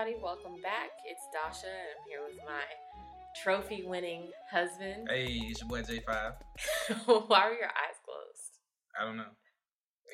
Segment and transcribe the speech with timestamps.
[0.00, 0.22] everybody.
[0.22, 0.96] Welcome back.
[1.04, 2.64] It's Dasha, and I'm here with my
[3.42, 5.08] trophy winning husband.
[5.10, 7.28] Hey, it's your boy J5.
[7.28, 8.52] Why are your eyes closed?
[8.96, 9.28] I don't know.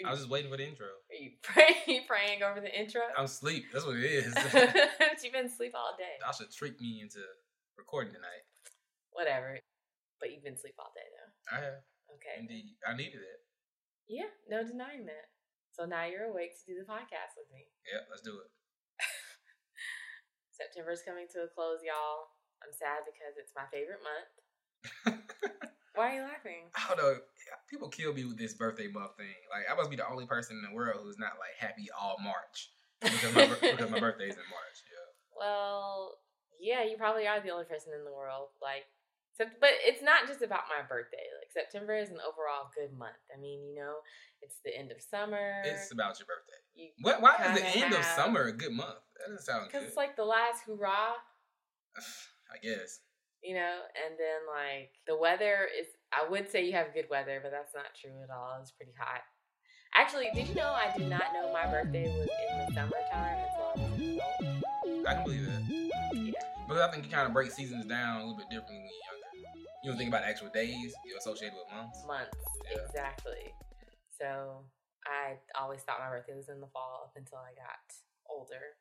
[0.00, 0.86] You, I was just waiting for the intro.
[0.90, 3.02] are you praying, praying over the intro?
[3.16, 3.66] I'm asleep.
[3.72, 4.34] That's what it is.
[5.22, 6.18] You've been asleep all day.
[6.18, 7.22] Dasha tricked me into
[7.78, 8.42] recording tonight.
[9.12, 9.58] Whatever.
[10.18, 11.56] But you've been asleep all day, though.
[11.56, 11.78] I have.
[12.10, 12.40] Okay.
[12.40, 12.74] Indeed.
[12.82, 13.40] I needed it.
[14.08, 15.30] Yeah, no denying that.
[15.70, 17.68] So now you're awake to do the podcast with me.
[17.86, 18.50] Yeah, let's do it.
[20.56, 22.32] September's coming to a close, y'all.
[22.64, 24.32] I'm sad because it's my favorite month.
[25.94, 26.72] Why are you laughing?
[26.72, 27.16] I don't know.
[27.68, 29.36] People kill me with this birthday month thing.
[29.52, 32.16] Like, I must be the only person in the world who's not like happy all
[32.20, 34.78] March because my, because my birthday's in March.
[34.88, 35.08] Yeah.
[35.36, 36.16] Well,
[36.60, 38.52] yeah, you probably are the only person in the world.
[38.60, 38.88] Like,
[39.36, 41.28] but it's not just about my birthday.
[41.36, 43.16] Like September is an overall good month.
[43.34, 43.94] I mean, you know,
[44.42, 45.62] it's the end of summer.
[45.64, 46.60] It's about your birthday.
[46.74, 47.22] You, What?
[47.22, 49.00] Why is the end of summer a good month?
[49.16, 49.88] That doesn't sound because good.
[49.88, 51.16] it's like the last hurrah,
[52.52, 53.00] I guess.
[53.42, 53.80] you know.
[54.04, 55.86] And then like the weather is.
[56.12, 58.58] I would say you have good weather, but that's not true at all.
[58.60, 59.22] It's pretty hot.
[59.94, 63.64] Actually, did you know I did not know my birthday was in the summertime until
[63.64, 65.08] I was an adult?
[65.08, 65.62] I can believe that.
[66.14, 66.32] Yeah.
[66.68, 69.06] But I think you kind of break seasons down a little bit differently when you're
[69.08, 69.15] younger.
[69.86, 70.90] You don't think about actual days.
[71.06, 72.02] You're associated with months.
[72.10, 72.82] months Yeah.
[72.82, 73.54] exactly
[74.18, 74.66] so
[75.06, 77.86] i always thought my birthday was in the fall up until i got
[78.26, 78.74] older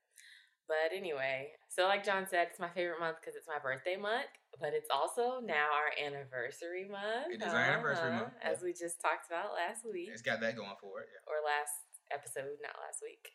[0.66, 4.32] but anyway so like john said it's my favorite month because it's my birthday month
[4.58, 8.74] but it's also now our anniversary month It is our anniversary uh-huh, month, as we
[8.74, 11.12] just talked about last week It's got that going for it.
[11.14, 11.30] Yeah.
[11.30, 13.30] or last episode not last week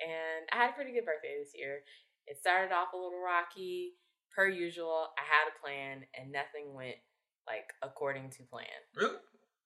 [0.00, 1.84] and i had a pretty good birthday this year
[2.24, 3.98] it started off a little rocky
[4.34, 6.96] per usual i had a plan and nothing went
[7.46, 9.16] like according to plan Really?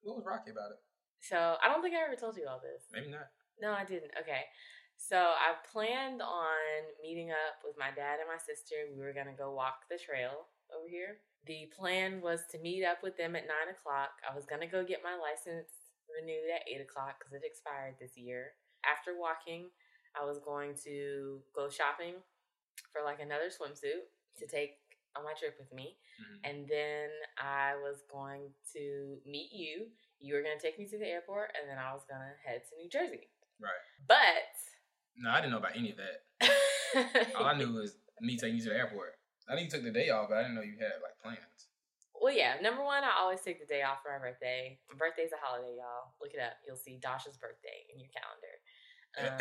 [0.02, 0.80] What was rocky about it?
[1.20, 2.86] so I don't think I ever told you all this.
[2.94, 3.26] Maybe not.
[3.58, 4.14] No, I didn't.
[4.20, 4.46] Okay.
[4.96, 6.70] So I planned on
[7.02, 8.86] meeting up with my dad and my sister.
[8.94, 11.18] We were gonna go walk the trail over here.
[11.50, 14.14] The plan was to meet up with them at nine o'clock.
[14.22, 15.74] I was gonna go get my license
[16.06, 18.54] renewed at eight o'clock because it expired this year.
[18.86, 19.68] After walking,
[20.14, 22.22] I was going to go shopping
[22.94, 24.06] for like another swimsuit
[24.38, 24.78] to take
[25.16, 25.96] on my trip with me.
[26.20, 26.40] Mhm.
[26.44, 27.08] And then
[27.38, 29.88] I was going to meet you.
[30.18, 32.48] You were going to take me to the airport, and then I was going to
[32.48, 33.28] head to New Jersey.
[33.60, 33.80] Right.
[34.06, 34.52] But.
[35.16, 37.32] No, I didn't know about any of that.
[37.36, 39.14] All I knew was me taking you to the airport.
[39.48, 41.68] I knew you took the day off, but I didn't know you had like plans.
[42.20, 44.78] well, yeah, number one, I always take the day off for my birthday.
[44.90, 46.12] My birthday's a holiday, y'all.
[46.20, 46.54] Look it up.
[46.66, 48.56] You'll see Dasha's birthday in your calendar.
[49.18, 49.32] Um,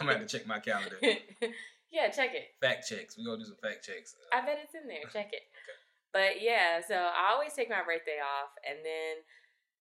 [0.00, 0.96] I'm gonna have to check my calendar.
[1.94, 2.50] yeah, check it.
[2.60, 3.14] Fact checks.
[3.14, 4.18] We're gonna do some fact checks.
[4.34, 5.06] I bet it's in there.
[5.14, 5.46] Check it.
[6.14, 9.18] But yeah, so I always take my birthday off, and then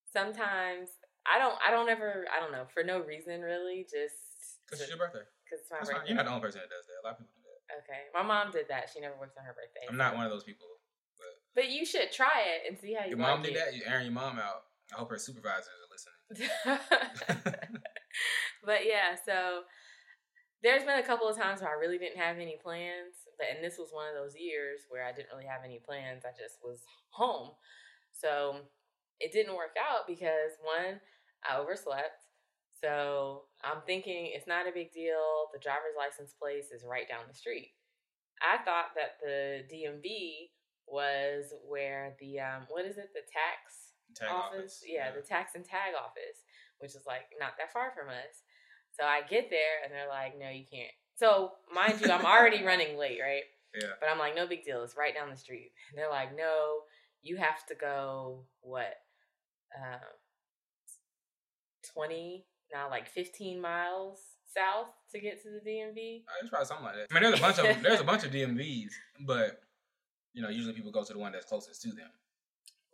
[0.10, 0.90] sometimes
[1.30, 1.54] I don't.
[1.62, 2.26] I don't ever.
[2.34, 3.86] I don't know for no reason really.
[3.86, 4.18] Just
[4.66, 5.22] Cause it's your birthday.
[5.46, 6.02] because it's my That's fine.
[6.02, 6.10] birthday.
[6.10, 6.98] You're not the only person that does that.
[7.02, 7.86] A lot of people do that.
[7.86, 8.90] Okay, my mom did that.
[8.90, 9.86] She never worked on her birthday.
[9.86, 10.66] I'm not one of those people.
[11.54, 13.62] But you should try it and see how you Your like mom did it.
[13.62, 13.78] that.
[13.78, 14.66] You airing your mom out.
[14.90, 16.50] I hope her supervisors are listening.
[18.66, 19.70] but yeah, so
[20.64, 23.64] there's been a couple of times where I really didn't have any plans, but and
[23.64, 26.24] this was one of those years where I didn't really have any plans.
[26.24, 26.80] I just was
[27.12, 27.52] home.
[28.14, 28.64] So
[29.20, 31.02] it didn't work out because one,
[31.44, 32.24] I overslept.
[32.80, 35.52] So I'm thinking it's not a big deal.
[35.52, 37.76] The driver's license place is right down the street.
[38.42, 40.52] I thought that the DMV
[40.88, 44.84] was where the um what is it the tax Tag office.
[44.86, 46.46] Yeah, the tax and tag office,
[46.78, 48.46] which is like not that far from us.
[48.98, 50.92] So I get there and they're like, no, you can't.
[51.16, 53.44] So mind you, I'm already running late, right?
[53.80, 53.90] yeah.
[54.00, 54.84] But I'm like, no big deal.
[54.84, 55.72] It's right down the street.
[55.90, 56.82] And they're like, no,
[57.22, 58.94] you have to go what,
[59.76, 60.00] um,
[61.94, 64.20] twenty now like fifteen miles
[64.54, 66.22] south to get to the DMV.
[66.22, 67.08] Uh, It's probably something like that.
[67.10, 68.92] I mean, there's a bunch of there's a bunch of DMVs,
[69.26, 69.62] but
[70.34, 72.10] you know, usually people go to the one that's closest to them,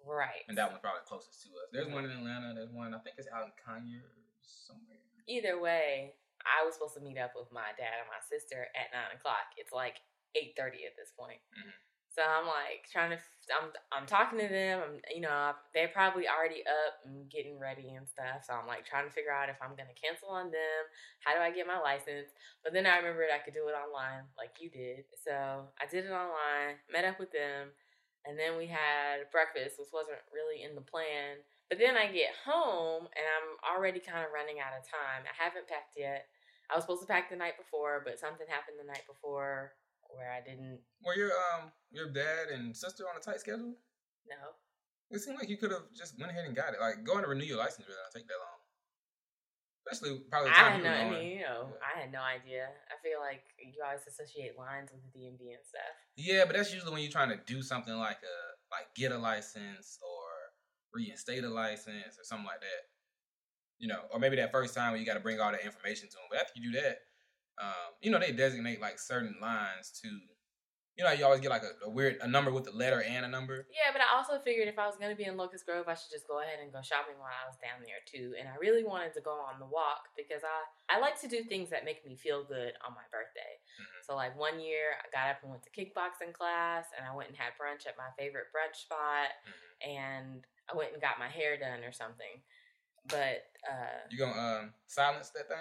[0.06, 0.44] Right.
[0.48, 1.68] and that one's probably closest to us.
[1.72, 2.54] There's one in Atlanta.
[2.56, 4.04] There's one I think it's out in Conyers
[4.42, 4.99] somewhere.
[5.30, 8.90] Either way, I was supposed to meet up with my dad and my sister at
[8.90, 9.54] nine o'clock.
[9.58, 10.02] It's like
[10.34, 11.40] eight thirty at this point.
[11.54, 11.72] Mhm.
[12.10, 13.22] So I'm like trying to.
[13.54, 14.82] I'm I'm talking to them.
[14.82, 18.44] I'm you know they're probably already up and getting ready and stuff.
[18.50, 20.82] So I'm like trying to figure out if I'm gonna cancel on them.
[21.22, 22.34] How do I get my license?
[22.64, 25.06] But then I remembered I could do it online like you did.
[25.24, 26.82] So I did it online.
[26.92, 27.70] Met up with them.
[28.26, 31.40] And then we had breakfast, which wasn't really in the plan.
[31.70, 35.22] But then I get home and I'm already kind of running out of time.
[35.30, 36.26] I haven't packed yet.
[36.70, 39.74] I was supposed to pack the night before, but something happened the night before
[40.10, 43.78] where I didn't Were your um your dad and sister on a tight schedule?
[44.26, 44.58] No.
[45.12, 46.82] It seemed like you could have just went ahead and got it.
[46.82, 48.58] Like going to renew your license really don't take that long.
[49.86, 50.52] Especially probably.
[50.52, 50.90] I had no.
[50.90, 51.82] I mean, you know, Yeah.
[51.82, 52.70] I had no idea.
[52.94, 55.94] I feel like you always associate lines with the DMV and stuff.
[56.16, 58.38] Yeah, but that's usually when you're trying to do something like a
[58.70, 60.19] like get a license or
[60.94, 62.84] reinstate a license or something like that.
[63.78, 66.10] You know, or maybe that first time when you got to bring all that information
[66.10, 66.26] to them.
[66.30, 67.00] But after you do that,
[67.62, 70.10] um, you know, they designate like certain lines to.
[70.98, 73.24] You know, you always get like a, a weird a number with a letter and
[73.24, 73.64] a number.
[73.72, 75.96] Yeah, but I also figured if I was going to be in Locust Grove, I
[75.96, 78.36] should just go ahead and go shopping while I was down there too.
[78.36, 81.40] And I really wanted to go on the walk because I I like to do
[81.48, 83.64] things that make me feel good on my birthday.
[83.80, 84.04] Mhm.
[84.04, 87.32] So like one year, I got up and went to kickboxing class, and I went
[87.32, 89.88] and had brunch at my favorite brunch spot, Mhm.
[89.88, 90.40] and
[90.72, 92.42] I went and got my hair done or something.
[93.08, 95.58] But uh, You gonna um, silence that thing?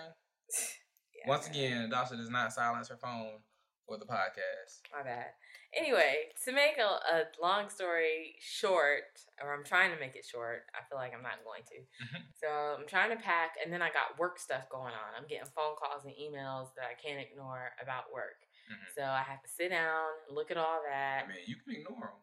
[1.14, 3.40] yeah, Once again, Dasha does not silence her phone
[3.86, 4.84] for the podcast.
[4.92, 5.32] My bad.
[5.76, 9.04] Anyway, to make a, a long story short,
[9.42, 11.76] or I'm trying to make it short, I feel like I'm not going to.
[12.04, 12.20] Mhm.
[12.40, 15.10] So I'm trying to pack, and then I got work stuff going on.
[15.16, 18.44] I'm getting phone calls and emails that I can't ignore about work.
[18.68, 18.92] Mhm.
[18.96, 21.24] So I have to sit down, look at all that.
[21.24, 22.20] I mean, you can ignore them.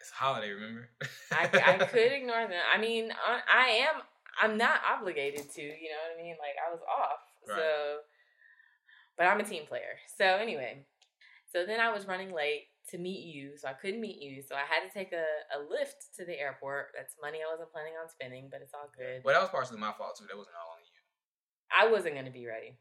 [0.00, 0.88] It's a holiday, remember?
[1.32, 2.62] I, I could ignore them.
[2.74, 4.02] I mean, I, I am.
[4.40, 5.62] I'm not obligated to.
[5.62, 6.36] You know what I mean?
[6.38, 7.56] Like I was off, Right.
[7.58, 7.98] so.
[9.16, 9.96] But I'm a team player.
[10.16, 10.84] So anyway,
[11.52, 14.42] so then I was running late to meet you, so I couldn't meet you.
[14.44, 15.24] So I had to take a,
[15.56, 16.92] a Lyft to the airport.
[16.94, 19.24] That's money I wasn't planning on spending, but it's all good.
[19.24, 20.28] Well, that was partially my fault too.
[20.28, 21.00] That wasn't all on you.
[21.72, 22.76] I wasn't gonna be ready.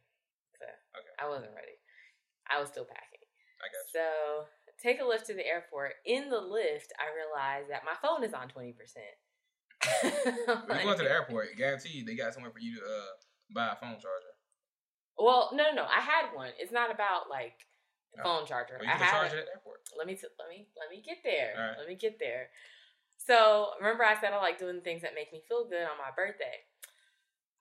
[0.60, 1.16] So Okay.
[1.18, 1.80] I wasn't ready.
[2.52, 3.24] I was still packing.
[3.64, 3.96] I got you.
[3.96, 4.06] So
[4.86, 5.94] take a Lyft to the airport.
[6.06, 9.18] In the Lyft, I realized that my phone is on twenty percent.
[10.68, 13.14] When you going to the airport, guaranteed they got somewhere for you to uh,
[13.54, 14.34] buy a phone charger.
[15.18, 15.86] Well, no, no, no.
[15.86, 16.52] I had one.
[16.60, 17.66] It's not about like
[18.14, 18.24] the Oh.
[18.24, 18.78] phone charger.
[18.78, 19.12] Or you I can had.
[19.12, 19.82] charge it at the airport.
[19.98, 21.54] Let me t- let me let me get there.
[21.58, 21.76] Right.
[21.80, 22.50] Let me get there.
[23.18, 26.12] So remember, I said I like doing things that make me feel good on my
[26.16, 26.62] birthday.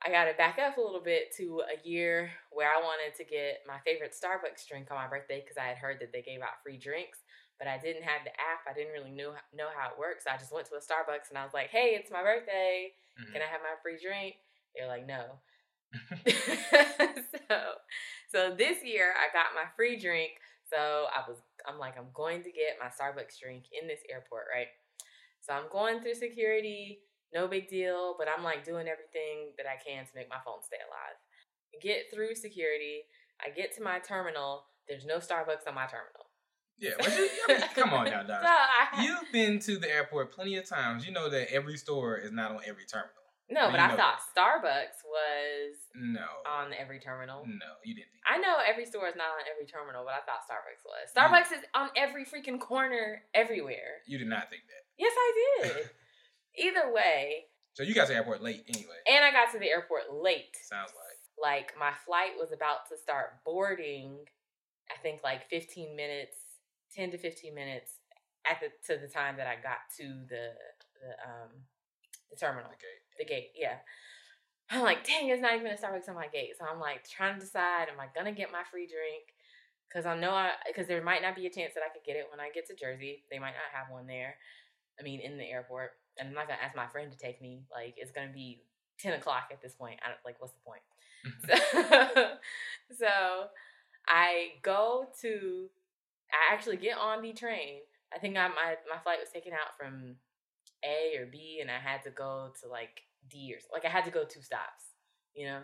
[0.05, 3.25] I got to back up a little bit to a year where I wanted to
[3.25, 6.43] get my favorite Starbucks drink on my birthday because I had heard that they gave
[6.43, 7.19] out free drinks,
[7.59, 8.69] but I didn't have the app.
[8.69, 10.25] I didn't really know know how it works.
[10.25, 12.93] So I just went to a Starbucks and I was like, "Hey, it's my birthday.
[13.19, 13.33] Mhm.
[13.33, 14.37] Can I have my free drink?"
[14.77, 15.41] They're like, "No."
[17.49, 17.59] so
[18.31, 20.33] so this year I got my free drink.
[20.69, 24.47] So I was I'm like I'm going to get my Starbucks drink in this airport,
[24.53, 24.69] right?
[25.41, 27.01] So I'm going through security,
[27.34, 30.62] no big deal, but I'm like doing everything that I can to make my phone
[30.62, 31.19] stay alive.
[31.82, 33.02] Get through security,
[33.44, 36.31] I get to my terminal, there's no Starbucks on my terminal.
[36.78, 38.42] Yeah, but you, I mean, come on now, Doc.
[38.44, 41.06] I, You've been to the airport plenty of times.
[41.06, 43.10] You know that every store is not on every terminal.
[43.50, 47.44] no, you but I thought Starbucks was No, on every terminal.
[47.46, 48.10] no, you didn't.
[48.10, 51.10] Think I know every store is not on every terminal, but I thought Starbucks was.
[51.14, 54.02] Starbucks is on every freaking corner everywhere.
[54.06, 54.82] You did not think that.
[54.98, 55.32] Yes, I
[55.62, 55.90] did.
[56.59, 58.97] Either way, So you got to the airport late anyway.
[59.09, 60.56] and I got to the airport late.
[60.69, 61.19] Sounds like.
[61.37, 64.19] Like my flight was about to start boarding.
[64.91, 66.37] I think like 15 minutes,
[66.95, 67.93] 10 to 15 minutes
[68.49, 70.53] at the to the time that I got to the
[71.01, 71.51] the um
[72.31, 72.71] the terminal.
[72.71, 72.95] Okay.
[73.19, 73.51] the gate.
[73.56, 73.79] Yeah.
[74.71, 76.53] I'm like, dang, there's not even a Starbucks on my gate.
[76.59, 79.35] So I'm like trying to decide, am I gonna get my free drink?
[79.89, 82.17] Because I know I, because there might not be a chance that I could get
[82.17, 83.25] it when I get to Jersey.
[83.31, 84.37] They might not have one there.
[84.99, 87.64] I mean, in the airport, I'm not gonna ask my friend to take me.
[87.72, 88.62] Like, it's gonna be
[88.98, 90.00] ten o'clock at this point.
[90.05, 90.82] I don't like, what's the point?
[92.15, 92.29] so,
[92.98, 93.46] so
[94.06, 95.69] I go to,
[96.32, 97.81] I actually get on the train.
[98.15, 100.17] I think I, my my flight was taken out from
[100.84, 104.05] A or B, and I had to go to like D or like I had
[104.05, 104.93] to go two stops.
[105.34, 105.60] You know,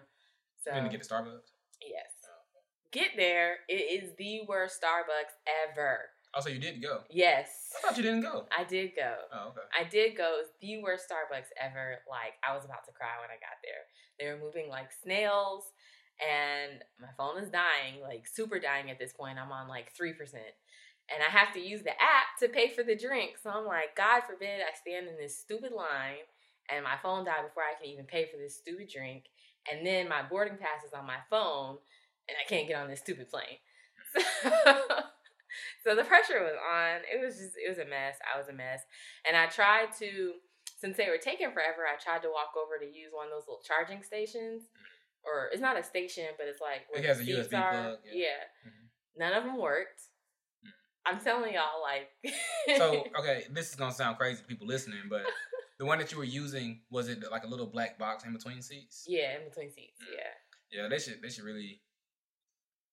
[0.64, 1.52] so Then to get to Starbucks.
[1.80, 2.60] yes, Oh,
[2.90, 3.58] get there.
[3.68, 5.36] It is the worst Starbucks
[5.70, 6.10] ever.
[6.34, 7.00] Oh, so you did go.
[7.10, 8.46] Yes, I thought you didn't go.
[8.56, 9.14] I did go.
[9.32, 9.66] Oh, okay.
[9.78, 10.38] I did go.
[10.38, 11.99] It was the worst Starbucks ever.
[12.08, 13.82] Like I was about to cry when I got there.
[14.18, 15.64] They were moving like snails,
[16.22, 19.38] and my phone is dying, like super dying at this point.
[19.38, 20.54] I'm on like three percent,
[21.12, 23.32] and I have to use the app to pay for the drink.
[23.42, 26.26] So I'm like, God forbid I stand in this stupid line
[26.75, 29.25] and my phone died before I can even pay for this stupid drink,
[29.70, 31.78] and then my boarding pass is on my phone,
[32.28, 33.58] and I can't get on this stupid plane.
[34.42, 34.50] So,
[35.85, 37.00] so the pressure was on.
[37.12, 38.16] It was just, it was a mess.
[38.23, 38.83] I was a mess.
[39.26, 40.35] And I tried to,
[40.78, 43.47] since they were taking forever, I tried to walk over to use one of those
[43.49, 44.64] little charging stations.
[45.23, 47.71] Or it's not a station, but it's like It has the a USB are.
[47.73, 48.25] plug, yeah.
[48.25, 48.71] Yeah.
[48.71, 48.87] Mhm.
[49.19, 50.00] None of them worked.
[50.64, 50.71] Mhm.
[51.04, 52.09] I'm telling y'all, like.
[52.78, 55.23] So okay, this is gonna sound crazy to people listening, but
[55.78, 58.62] the one that you were using was it like a little black box in between
[58.62, 59.04] seats?
[59.07, 60.00] yeah, in between seats.
[60.02, 60.16] Mm.
[60.16, 60.83] Yeah.
[60.83, 61.83] Yeah, they should they should really.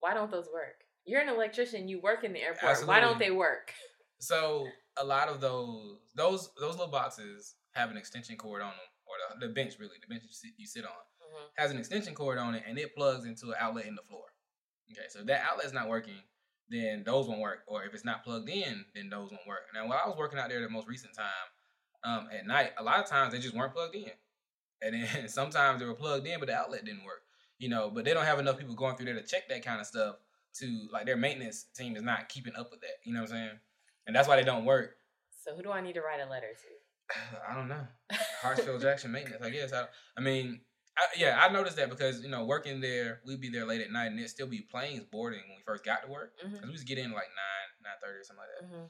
[0.01, 0.83] Why don't those work?
[1.07, 1.87] You're an electrician.
[1.87, 2.85] You work in the airport.
[2.85, 3.73] Why don't they work?
[4.19, 8.89] So a lot of those those those little boxes have an extension cord on them,
[9.05, 10.91] or the, the bench really, the bench you sit, you sit on.
[10.91, 11.49] Mhm.
[11.57, 14.25] has an extension cord on it, and it plugs into an outlet in the floor.
[14.91, 16.21] Okay, so if that outlet's not working,
[16.69, 17.63] then those won't work.
[17.67, 19.67] Or if it's not plugged in, then those won't work.
[19.73, 21.25] Now, when I was working out there the most recent time,
[22.03, 24.11] um, at night, a lot of times they just weren't plugged in,
[24.81, 27.23] and then sometimes they were plugged in, but the outlet didn't work.
[27.59, 29.81] You know, but they don't have enough people going through there to check that kind
[29.81, 30.15] of stuff.
[30.55, 32.97] To like their maintenance team is not keeping up with that.
[33.05, 33.59] You know what I'm saying?
[34.07, 34.95] And that's why they don't work.
[35.43, 37.17] So who do I need to write a letter to?
[37.49, 37.85] I don't know.
[38.41, 39.73] Hartsfield Jackson maintenance, I guess.
[39.73, 39.85] I,
[40.17, 40.61] I mean,
[40.97, 43.91] I, yeah, I noticed that because you know working there, we'd be there late at
[43.91, 46.33] night, and there'd still be planes boarding when we first got to work.
[46.43, 46.59] Mhm.
[46.59, 48.85] 'Cause we to get in like nine, nine thirty or something like that, hmm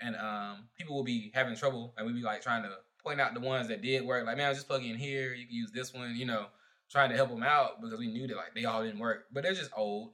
[0.00, 2.70] and um, people would be having trouble, and we'd be like trying to
[3.02, 4.24] point out the ones that did work.
[4.24, 5.34] Like, man, just plug in here.
[5.34, 6.14] You can use this one.
[6.14, 6.46] You know,
[6.88, 9.42] trying to help them out because we knew that like they all didn't work, but
[9.42, 10.12] they're just old.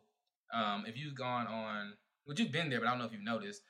[0.54, 1.94] Um, if you've gone on,
[2.26, 3.62] well, you've been there, but I don't know if you've noticed,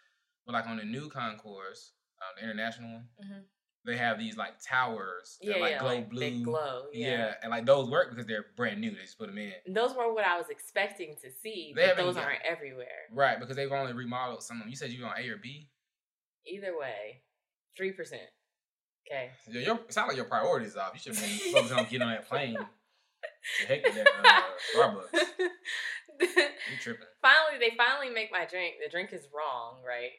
[0.46, 3.44] but like on the new concourse, um, the international one, Mhm.
[3.86, 6.20] they have these like towers that Yeah, like yeah, glow like blue.
[6.20, 6.88] they glow.
[6.92, 7.34] Yeah.
[7.42, 8.90] and like those work because they're brand new.
[8.90, 9.52] They just put them in.
[9.66, 13.08] And Those were what I was expecting to see, They but those aren't everywhere.
[13.10, 14.70] Right, because they've only remodeled some of them.
[14.70, 15.70] You said you were on A or B.
[16.46, 17.22] Either way,
[17.76, 18.28] three percent.
[19.06, 19.30] Okay.
[19.48, 20.92] Yeah, your, it sounds like your priorities off.
[20.94, 22.56] You should have been focused on getting on that plane.
[23.68, 24.42] Heck with that uh,
[24.78, 25.20] Starbucks.
[26.70, 27.06] You tripping.
[27.20, 28.76] finally, they finally make my drink.
[28.82, 30.12] The drink is wrong, right?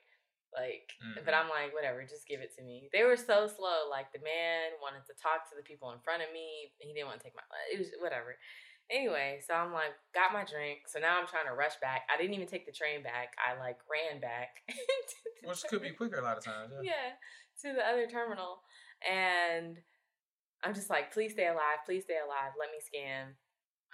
[0.53, 1.37] Like, but Mhm.
[1.37, 2.87] I'm like, whatever, just give it to me.
[2.93, 3.89] They were so slow.
[3.89, 6.71] Like the man wanted to talk to the people in front of me.
[6.79, 7.43] He didn't want to take my.
[7.71, 8.37] It was whatever.
[8.89, 10.87] Anyway, so I'm like, got my drink.
[10.87, 12.05] So now I'm trying to rush back.
[12.07, 13.33] I didn't even take the train back.
[13.41, 14.61] I like ran back.
[15.43, 16.71] Which could be quicker a lot of times.
[16.81, 16.93] Yeah.
[16.93, 17.09] yeah,
[17.63, 18.61] to the other terminal.
[19.03, 19.77] And
[20.63, 22.53] I'm just like, please stay alive, please stay alive.
[22.59, 23.35] Let me scan.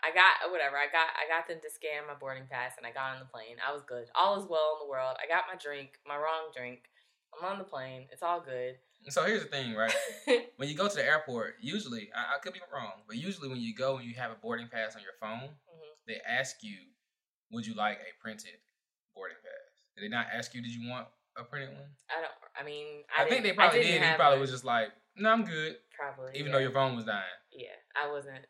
[0.04, 0.78] I got whatever.
[0.78, 3.30] I got I got them to scan my boarding pass and I got on the
[3.30, 3.58] plane.
[3.62, 4.10] I was good.
[4.16, 5.18] All is well in the world.
[5.22, 6.90] I got my drink, my wrong drink.
[7.38, 8.08] I'm on the plane.
[8.12, 8.76] It's all good.
[9.10, 9.94] So here's the thing, right?
[10.58, 13.60] when you go to the airport, usually I, I could be wrong, but usually when
[13.60, 15.92] you go and you have a boarding pass on your phone, Mhm.
[16.08, 16.78] they ask you,
[17.52, 18.60] "Would you like a printed
[19.16, 22.34] boarding pass?" Did they not ask you, "Did you want a printed one?" I don't.
[22.60, 24.02] I mean, I, I, think they probably did.
[24.02, 24.42] You probably one.
[24.42, 26.52] was just like, "No, I'm good," probably even yeah.
[26.54, 27.24] though your phone was dying.
[27.54, 27.70] yeah.
[27.96, 28.46] I wasn't.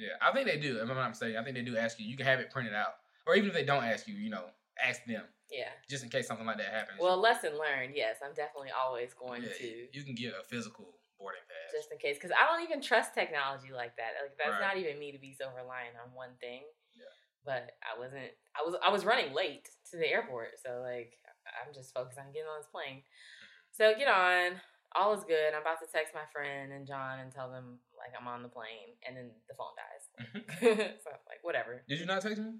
[0.00, 0.78] Yeah, I think they do.
[0.82, 2.06] If I'm not mistaken, I think they do ask you.
[2.06, 2.94] You can have it printed out,
[3.26, 4.44] or even if they don't ask you, you know,
[4.82, 5.68] ask them Yeah.
[5.88, 6.98] just in case something like that happens.
[7.00, 7.92] Well, lesson learned.
[7.94, 9.86] Yes, I'm definitely always going yeah, to.
[9.92, 11.68] you can get a physical boarding pass.
[11.76, 14.72] just in case because i don't even trust technology like that like that's Right.
[14.72, 16.64] not even me to be so reliant on one thing
[16.96, 17.12] Yeah.
[17.44, 21.12] but i wasn't i was i was running late to the airport so like
[21.60, 23.68] i'm just focused on getting on this plane mm-hmm.
[23.76, 24.64] so get on
[24.96, 28.12] all is good i'm about to text my friend and john and tell them like
[28.18, 30.96] i'm on the plane and then the phone dies mm-hmm.
[31.04, 32.58] so like whatever Did you not text me?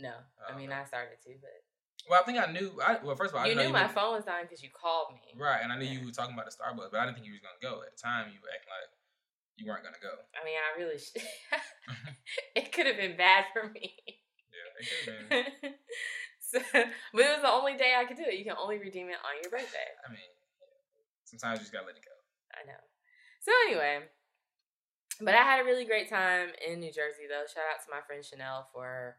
[0.00, 0.80] no oh, i Oh, mean okay.
[0.80, 1.52] i started to but
[2.08, 2.72] Well, I think I knew.
[2.80, 4.46] I, well, first of all, I you didn't knew know my you phone was dying
[4.48, 6.00] because you called me right, and I knew Yeah.
[6.00, 7.84] you were talking about the Starbucks, but I didn't think you was gonna go.
[7.84, 8.88] At the time, you were acting like
[9.60, 10.14] you weren't gonna go.
[10.38, 11.18] i mean i really sh-
[12.60, 13.92] it could have been bad for me
[14.54, 15.74] Yeah, it could have been.
[16.40, 16.58] so,
[17.12, 18.38] but it was the only day I could do it.
[18.38, 19.90] You can only redeem it on your birthday.
[20.06, 20.30] I mean,
[21.28, 22.14] sometimes you just gotta let it go.
[22.56, 22.80] I know.
[23.44, 24.06] So anyway,
[25.20, 27.46] but I had a really great time in New Jersey though.
[27.46, 29.16] Shout out to my friend Chanel for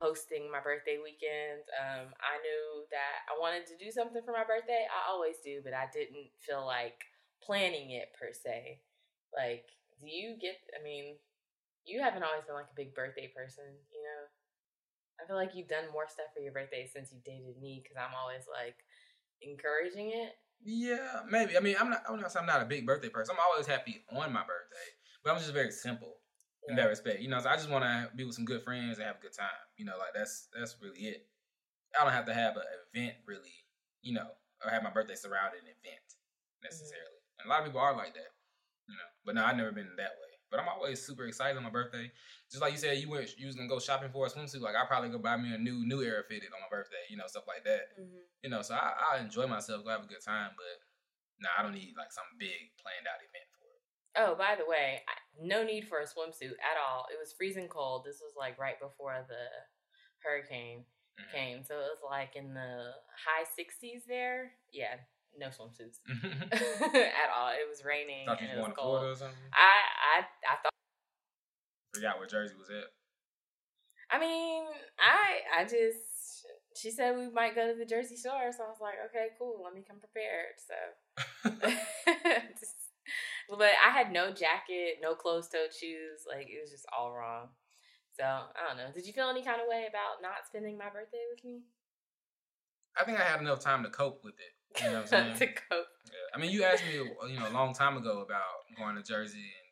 [0.00, 1.64] hosting my birthday weekend.
[1.76, 4.88] Um, I knew that I wanted to do something for my birthday.
[4.88, 7.04] I always do, but I didn't feel like
[7.44, 8.80] planning it per se.
[9.36, 9.68] Like,
[10.00, 10.56] do you get?
[10.72, 11.16] I mean,
[11.84, 14.22] you haven't always been like a big birthday person, you know.
[15.20, 18.00] I feel like you've done more stuff for your birthday since you dated me because
[18.00, 18.80] I'm always like
[19.44, 20.32] encouraging it.
[20.64, 21.56] Yeah, maybe.
[21.56, 22.02] I mean, I'm not.
[22.08, 22.36] I'm not.
[22.36, 23.36] I'm not a big birthday person.
[23.36, 24.88] I'm always happy on my birthday,
[25.22, 26.16] but I'm just very simple
[26.68, 27.20] in that respect.
[27.20, 29.22] You know, so I just want to be with some good friends and have a
[29.22, 29.60] good time.
[29.76, 31.26] You know, like that's that's really it.
[31.98, 32.62] I don't have to have an
[32.92, 33.54] event really.
[34.02, 34.28] You know,
[34.64, 36.08] or have my birthday surrounded in an event
[36.64, 37.20] necessarily.
[37.38, 38.32] And a lot of people are like that.
[38.88, 40.32] You know, but no, I've never been that way.
[40.50, 42.10] But I'm always super excited on my birthday.
[42.50, 44.60] Just like you said, you went, you was gonna go shopping for a swimsuit.
[44.60, 47.04] Like I probably go buy me a new New Era fitted on my birthday.
[47.08, 47.94] You know, stuff like that.
[47.94, 48.24] Mm-hmm.
[48.42, 50.50] You know, so I, I enjoy myself, go have a good time.
[50.56, 50.74] But
[51.38, 53.49] nah, I don't need like some big planned out event.
[54.16, 55.00] Oh, by the way,
[55.40, 57.06] no need for a swimsuit at all.
[57.12, 58.04] It was freezing cold.
[58.04, 59.44] This was like right before the
[60.22, 60.84] hurricane
[61.20, 61.32] Mhm.
[61.32, 62.92] came, so it was like in the
[63.24, 64.52] high 60s there.
[64.72, 64.96] Yeah,
[65.38, 67.50] no swimsuits at all.
[67.50, 69.12] It was raining Thought you and it was going to Florida cold.
[69.12, 69.50] or something.
[69.52, 70.72] I I I thought.
[71.94, 72.90] Forgot where Jersey was at.
[74.10, 74.64] I mean,
[74.98, 78.80] I I just she said we might go to the Jersey Shore, so I was
[78.80, 79.62] like, okay, cool.
[79.62, 80.54] Let me come prepared.
[80.58, 80.74] So,
[82.58, 82.79] Just-
[83.58, 86.24] but I had no jacket, no closed-toed shoes.
[86.28, 87.48] Like it was just all wrong.
[88.16, 88.92] So I don't know.
[88.94, 91.62] Did you feel any kind of way about not spending my birthday with me?
[92.98, 94.82] I think I had enough time to cope with it.
[94.82, 95.38] You know what I'm saying?
[95.38, 95.86] to cope.
[96.06, 96.34] Yeah.
[96.34, 99.38] I mean, you asked me, you know, a long time ago about going to Jersey
[99.38, 99.70] and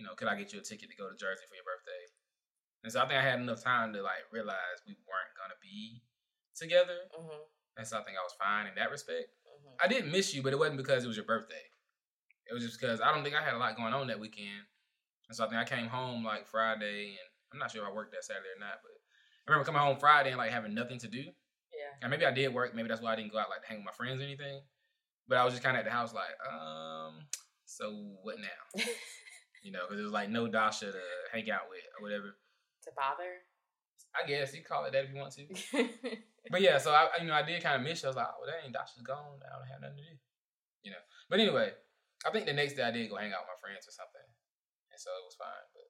[0.00, 2.04] you know, could I get you a ticket to go to Jersey for your birthday?
[2.84, 6.00] And so I think I had enough time to like realize we weren't gonna be
[6.56, 7.44] together, hmm
[7.76, 9.28] and so I think I was fine in that respect.
[9.44, 11.68] hmm I didn't miss you, but it wasn't because it was your birthday.
[12.50, 14.66] It was just because I don't think I had a lot going on that weekend,
[15.28, 17.92] and so I think I came home like Friday, and I'm not sure if I
[17.92, 18.90] worked that Saturday or not, but
[19.46, 21.22] I remember coming home Friday and like having nothing to do.
[21.22, 21.94] Yeah.
[22.02, 22.74] And maybe I did work.
[22.74, 24.60] Maybe that's why I didn't go out like to hang with my friends or anything.
[25.28, 27.14] But I was just kind of at the house like, um,
[27.64, 28.82] so what now?
[29.62, 30.98] You know, because there was like no Dasha to
[31.32, 32.34] hang out with or whatever.
[32.84, 33.44] to bother.
[34.16, 35.44] I guess you call it that if you want to.
[36.50, 38.06] But yeah, so I, you know, I did kind of miss you.
[38.06, 39.38] I was like, oh, dang, Dasha's gone.
[39.44, 40.16] I don't have nothing to do.
[40.82, 41.02] You know.
[41.28, 41.72] But anyway,
[42.26, 44.28] I think the next day I did go hang out with my friends or something,
[44.92, 45.66] and so it was fine.
[45.72, 45.88] But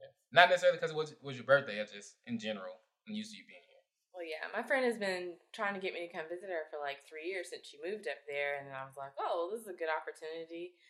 [0.00, 0.12] yeah.
[0.32, 1.80] not necessarily because it was, was your birthday.
[1.80, 3.84] I just in general, I'm used to you being here.
[4.16, 6.80] well, yeah, my friend has been trying to get me to come visit her for
[6.80, 9.68] like three years since she moved up there, and I was like, oh, well, this
[9.68, 10.80] is a good opportunity.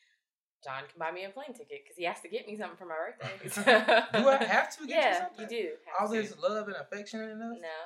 [0.62, 2.88] John can buy me a plane ticket because he has to get me something for
[2.88, 3.36] my birthday.
[4.16, 5.44] Do I have to get you yeah, something?
[5.44, 5.68] you do.
[6.00, 6.14] All to.
[6.14, 7.60] this love and affection and enough.
[7.60, 7.80] No,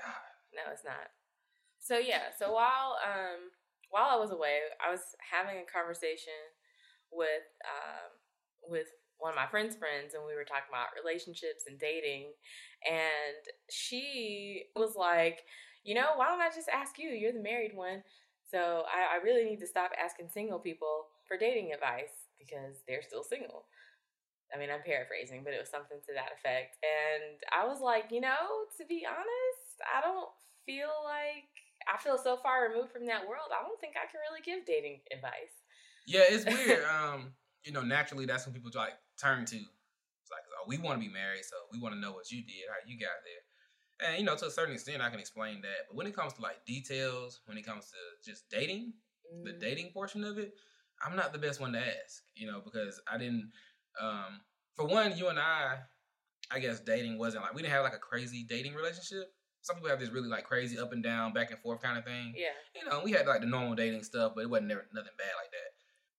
[0.00, 0.32] God.
[0.56, 1.12] no, it's not.
[1.84, 3.52] So yeah, so while um
[3.94, 6.34] while I was away, I was having a conversation
[7.14, 8.10] with um
[8.66, 12.34] with one of my friends' friends, and we were talking about relationships and dating,
[12.90, 13.38] and
[13.70, 15.46] she was like,
[15.84, 17.10] you know, why don't I just ask you?
[17.10, 18.02] You're the married one,
[18.50, 23.02] so I, I really need to stop asking single people for dating advice because they're
[23.06, 23.66] still single.
[24.54, 26.78] I mean, I'm paraphrasing, but it was something to that effect.
[26.84, 30.30] And I was like, you know, to be honest, I don't
[30.66, 31.50] feel like
[31.92, 33.50] I feel so far removed from that world.
[33.52, 35.64] I don't think I can really give dating advice.
[36.06, 36.84] Yeah, it's weird.
[36.90, 37.32] um,
[37.64, 39.56] you know, naturally that's when people like turn to.
[39.56, 42.42] It's like, oh, we want to be married, so we want to know what you
[42.42, 44.08] did, how you got there.
[44.10, 45.88] And you know, to a certain extent, I can explain that.
[45.88, 48.92] But when it comes to like details, when it comes to just dating,
[49.44, 50.52] the Mm, dating portion of it,
[51.04, 53.50] I'm not the best one to ask, you know, because I didn't.
[54.00, 54.40] Um,
[54.74, 55.78] for one, you and I,
[56.50, 59.32] I guess dating wasn't like we didn't have like a crazy dating relationship.
[59.64, 62.04] Some people have this really like crazy up and down, back and forth kind of
[62.04, 62.34] thing.
[62.36, 62.52] Yeah.
[62.76, 65.32] You know, we had like the normal dating stuff, but it wasn't never nothing bad
[65.40, 65.70] like that.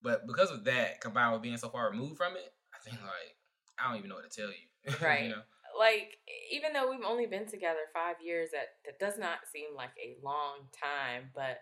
[0.02, 3.38] But because of that, combined with being so far removed from it, I think like
[3.78, 4.98] I don't even know what to tell you.
[5.02, 5.24] Right.
[5.26, 5.42] you know?
[5.78, 6.18] Like,
[6.52, 10.16] even though we've only been together five years, that, that does not seem like a
[10.24, 11.60] long time, but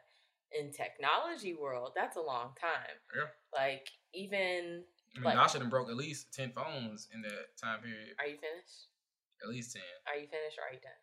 [0.57, 2.93] in technology world, that's a long time.
[3.15, 3.25] Yeah.
[3.51, 4.83] Like, even,
[5.15, 8.13] I mean, Like- Dasha done broke at least ten phones in that time period.
[8.19, 8.87] are you finished?
[9.41, 11.02] At least 10, Are you finished or are you done?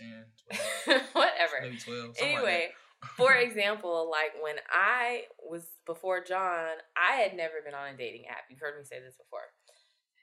[0.00, 1.56] 10, 12, Whatever.
[1.62, 2.16] maybe 12.
[2.20, 2.74] Anyway, like
[3.16, 8.24] for example, like when I was before John, I had never been on a dating
[8.28, 8.44] app.
[8.48, 9.52] You've heard me say this before.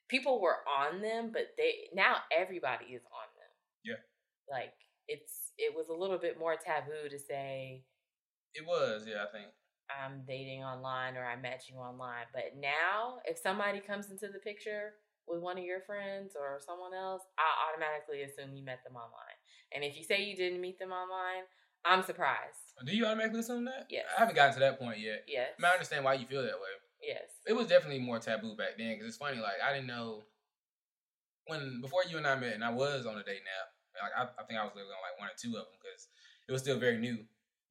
[0.09, 3.51] People were on them, but they now everybody is on them.
[3.83, 4.01] Yeah.
[4.49, 4.73] Like
[5.07, 7.83] it's it was a little bit more taboo to say
[8.53, 9.51] it was, yeah, I think.
[9.87, 12.27] I'm dating online or I met you online.
[12.33, 14.95] But now if somebody comes into the picture
[15.27, 19.36] with one of your friends or someone else, I automatically assume you met them online.
[19.73, 21.43] And if you say you didn't meet them online,
[21.85, 22.75] I'm surprised.
[22.85, 23.87] Do you automatically assume that?
[23.89, 24.05] Yes.
[24.15, 25.23] I haven't gotten to that point yet.
[25.27, 25.49] Yes.
[25.63, 26.73] I, understand why you feel that way.
[27.01, 27.29] Yes.
[27.47, 29.37] It was definitely more taboo back then because it's funny.
[29.37, 30.23] Like I didn't know
[31.47, 34.03] when before you and I met, and I was on a date now.
[34.03, 36.07] Like I, I think I was living on like one or two of them because
[36.47, 37.17] it was still very new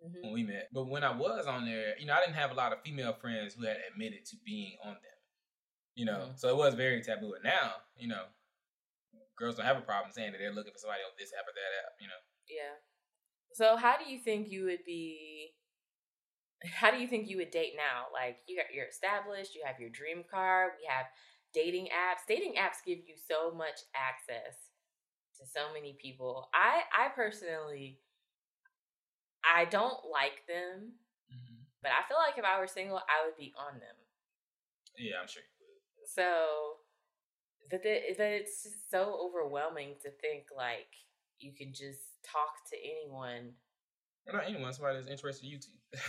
[0.02, 0.68] hmm when we met.
[0.72, 3.14] But when I was on there, you know, I didn't have a lot of female
[3.14, 5.18] friends who had admitted to being on them.
[5.94, 6.38] You know, Mhm.
[6.38, 7.34] so it was very taboo.
[7.34, 8.26] And now, you know,
[9.36, 11.54] girls don't have a problem saying that they're looking for somebody on this app or
[11.54, 11.94] that app.
[12.00, 12.76] You know, Yeah.
[13.52, 15.52] So how do you think you would be
[16.64, 18.08] how do you think you would date now?
[18.12, 21.06] Like you got you're established, you have your dream car, we have
[21.52, 22.24] dating apps.
[22.26, 24.72] Dating apps give you so much access
[25.38, 26.48] to so many people.
[26.54, 28.00] I I personally
[29.44, 30.96] I don't like them,
[31.30, 31.60] mm-hmm.
[31.82, 33.96] but I feel like if I were single, I would be on them.
[34.98, 36.08] yeah, I'm sure you would.
[36.08, 36.85] So
[37.70, 40.88] that the, that it's just so overwhelming to think like
[41.38, 43.52] you can just talk to anyone.
[44.26, 46.00] Or not anyone, somebody that's interested in you too.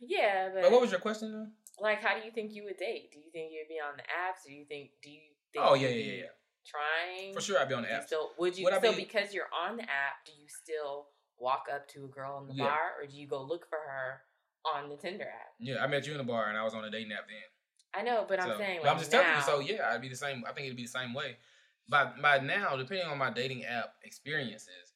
[0.00, 1.46] Yeah, but but what was your question though?
[1.78, 3.10] like, how do you think you would date?
[3.12, 4.46] Do you think you'd be on the apps?
[4.46, 4.90] Do you think?
[5.02, 5.20] Do you
[5.52, 5.64] think?
[5.66, 6.34] Oh yeah, yeah, yeah, yeah.
[6.66, 9.32] Trying For sure, I'd be on the you still would you Would still be- because
[9.32, 10.24] you're on the app?
[10.26, 11.06] Do you still
[11.38, 12.64] walk up to a girl in the Yeah.
[12.64, 14.22] bar, or do you go look for her
[14.74, 15.52] on the Tinder app?
[15.60, 17.36] Yeah, I met you in the bar and I was on a dating app then.
[17.96, 19.74] I know, but I'm So- saying but like I'm just now, telling you.
[19.74, 20.44] So yeah, I'd be the same.
[20.46, 21.38] I think it'd be the same way.
[21.88, 24.94] By by now, depending on my dating app experiences,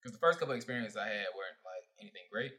[0.00, 2.52] because the first couple of experiences I had weren't like anything great.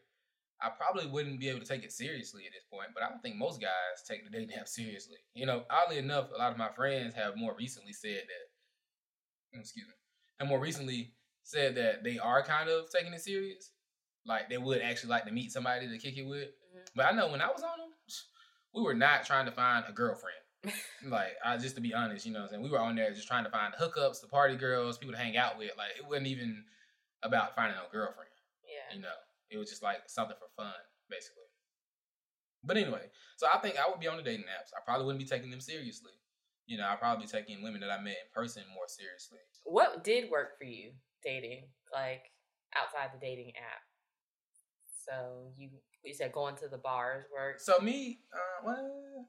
[0.61, 3.21] I probably wouldn't be able to take it seriously at this point, but I don't
[3.21, 5.17] think most guys take the dating app seriously.
[5.33, 9.59] You know, oddly enough, a lot of my friends have more recently said that.
[9.59, 9.93] Excuse me.
[10.39, 13.71] And more recently said that they are kind of taking it serious.
[14.25, 16.47] Like they would actually like to meet somebody to kick it with.
[16.49, 16.87] Mhm.
[16.95, 17.92] But I know when I was on them,
[18.73, 20.37] we were not trying to find a girlfriend.
[21.07, 22.63] like, I just to be honest, you know what I'm saying?
[22.63, 25.37] We were on there just trying to find hookups, the party girls, people to hang
[25.37, 25.71] out with.
[25.77, 26.63] Like, it wasn't even
[27.21, 28.29] about finding a girlfriend.
[28.63, 28.95] Yeah.
[28.95, 29.15] You know,
[29.49, 30.73] it was just like something for fun,
[31.09, 31.43] basically.
[32.63, 34.71] But anyway, so I think I would be on the dating apps.
[34.75, 36.13] I probably wouldn't be taking them seriously.
[36.65, 39.39] You know, I'd probably be taking women that I met in person more seriously.
[39.65, 40.91] What did work for you
[41.23, 42.31] dating, like
[42.71, 43.83] outside the dating app?
[45.05, 45.69] So you
[46.03, 47.61] you said going to the bars worked.
[47.61, 49.27] So me, uh, well,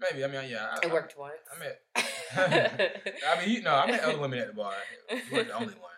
[0.00, 0.24] maybe.
[0.24, 1.34] I mean, yeah, I, It worked once.
[1.52, 3.02] I, I met.
[3.28, 4.72] I mean, you know, I met other women at the bar.
[5.10, 5.90] You weren't the only one.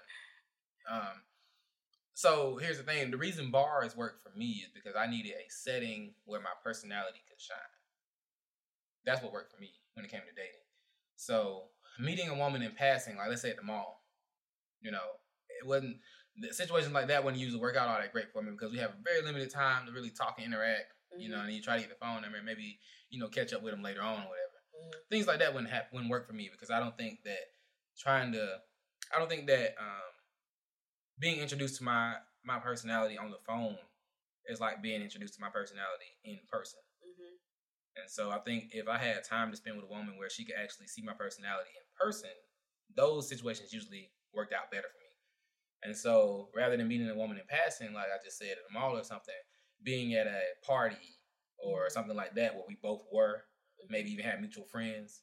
[0.91, 1.23] Um,
[2.15, 5.51] so here's the thing: the reason bars work for me is because I needed a
[5.51, 7.59] setting where my personality could shine.
[9.05, 10.62] That's what worked for me when it came to dating.
[11.17, 11.65] So
[11.99, 14.05] meeting a woman in passing, like let's say at the mall,
[14.81, 15.19] you know,
[15.61, 15.97] it wasn't
[16.51, 18.95] situations like that wouldn't usually work out all that great for me because we have
[19.05, 20.92] very limited time to really talk and interact.
[21.16, 21.45] You know, Mhm.
[21.45, 23.73] and you try to get the phone number and maybe you know catch up with
[23.75, 25.09] them later on or whatever Mhm.
[25.11, 27.53] things like that wouldn't happen, wouldn't work for me because I don't think that
[27.99, 28.62] trying to,
[29.14, 30.12] I don't think that um,
[31.18, 33.79] being introduced to my my personality on the phone
[34.47, 36.81] is like being introduced to my personality in person.
[37.07, 37.38] Mhm.
[37.97, 40.45] And so I think if I had time to spend with a woman where she
[40.45, 42.31] could actually see my personality in person,
[42.95, 45.02] those situations usually worked out better for me.
[45.85, 48.73] And so rather than meeting a woman in passing, like I just said at a
[48.73, 49.35] mall or something,
[49.83, 51.18] being at a party
[51.59, 53.42] or something like that where we both were,
[53.90, 55.23] maybe even had mutual friends,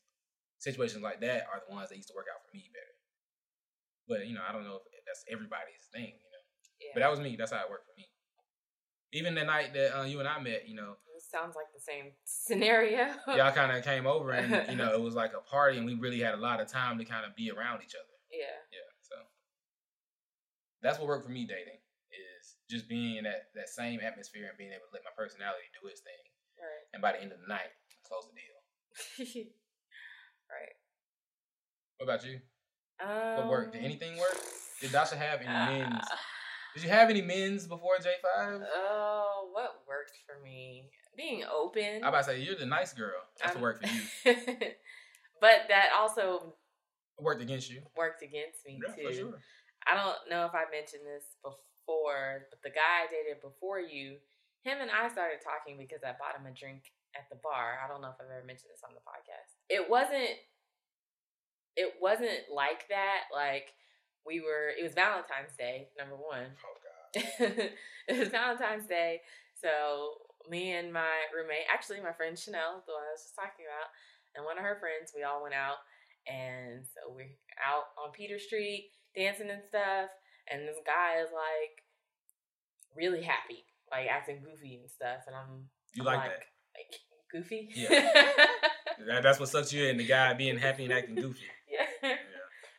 [0.59, 2.95] situations like that are the ones that used to work out for me better.
[4.07, 6.43] But you know, I don't know if that's everybody's thing, you know.
[6.81, 6.91] Yeah.
[6.95, 7.35] But that was me.
[7.37, 8.05] That's how it worked for me.
[9.13, 11.79] Even the night that uh, you and I met, you know, It sounds like the
[11.81, 13.07] same scenario.
[13.27, 15.95] y'all kind of came over and you know it was like a party and we
[15.95, 18.11] really had a lot of time to kind of be around each other.
[18.31, 18.59] yeah.
[18.71, 18.88] Yeah,
[20.81, 21.79] that's what worked for me dating
[22.11, 25.67] is just being in that that same atmosphere and being able to let my personality
[25.81, 26.23] do its thing.
[26.59, 26.85] Right.
[26.93, 27.71] And by the end of the night,
[28.07, 29.45] close the deal.
[30.49, 30.75] right.
[31.97, 32.39] What about you?
[33.03, 33.73] Um, What worked?
[33.73, 34.37] Did anything work?
[34.81, 36.03] Did Dasha have any men's?
[36.03, 36.15] uh,
[36.75, 38.61] Did you have any men's before J five?
[38.73, 40.89] Oh, what worked for me?
[41.17, 42.03] Being open.
[42.03, 43.19] I about to say you're the nice girl.
[43.41, 43.93] That's I'm- what worked for
[44.29, 44.35] you.
[45.41, 46.53] but that also
[47.19, 47.81] worked against you.
[47.97, 49.07] worked against me Yeah, too.
[49.07, 49.39] for sure.
[49.89, 54.21] I don't know if I mentioned this before, but the guy I dated before you,
[54.61, 57.81] him and I started talking because I bought him a drink at the bar.
[57.81, 59.57] I don't know if I've ever mentioned this on the podcast.
[59.65, 60.37] It wasn't
[61.73, 63.33] it wasn't like that.
[63.33, 63.73] Like
[64.25, 66.53] we were it was Valentine's Day, number one.
[66.61, 66.93] Oh God.
[68.13, 69.25] it was Valentine's Day.
[69.57, 73.65] So me and my roommate, actually my friend Chanel, the one I was just talking
[73.65, 73.89] about,
[74.37, 75.81] and one of her friends, we all went out
[76.27, 80.09] and so we're out on Peter Street dancing and stuff.
[80.51, 81.83] And this guy is like
[82.95, 85.25] really happy, like acting goofy and stuff.
[85.27, 86.43] And I'm You I'm like that?
[86.75, 86.93] Like
[87.31, 87.69] goofy?
[87.75, 88.45] Yeah.
[89.07, 91.39] That, that's what sucks you in the guy being happy and acting goofy.
[91.71, 91.85] yeah.
[92.03, 92.15] Yeah.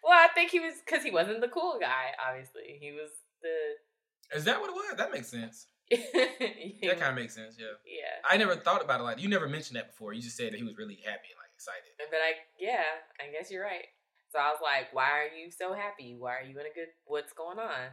[0.05, 2.12] Well, I think he was because he wasn't the cool guy.
[2.29, 3.09] Obviously, he was
[3.43, 4.37] the.
[4.37, 4.97] Is that what it was?
[4.99, 5.66] That makes sense.
[5.90, 6.93] yeah.
[6.93, 7.57] That kind of makes sense.
[7.59, 7.73] Yeah.
[7.87, 8.21] yeah.
[8.29, 10.12] I never thought about it like you never mentioned that before.
[10.12, 11.90] You just said that he was really happy and like excited.
[11.99, 12.85] But I, yeah,
[13.19, 13.88] I guess you're right.
[14.31, 16.14] So I was like, why are you so happy?
[16.19, 17.90] Why are you in a good, what's going on?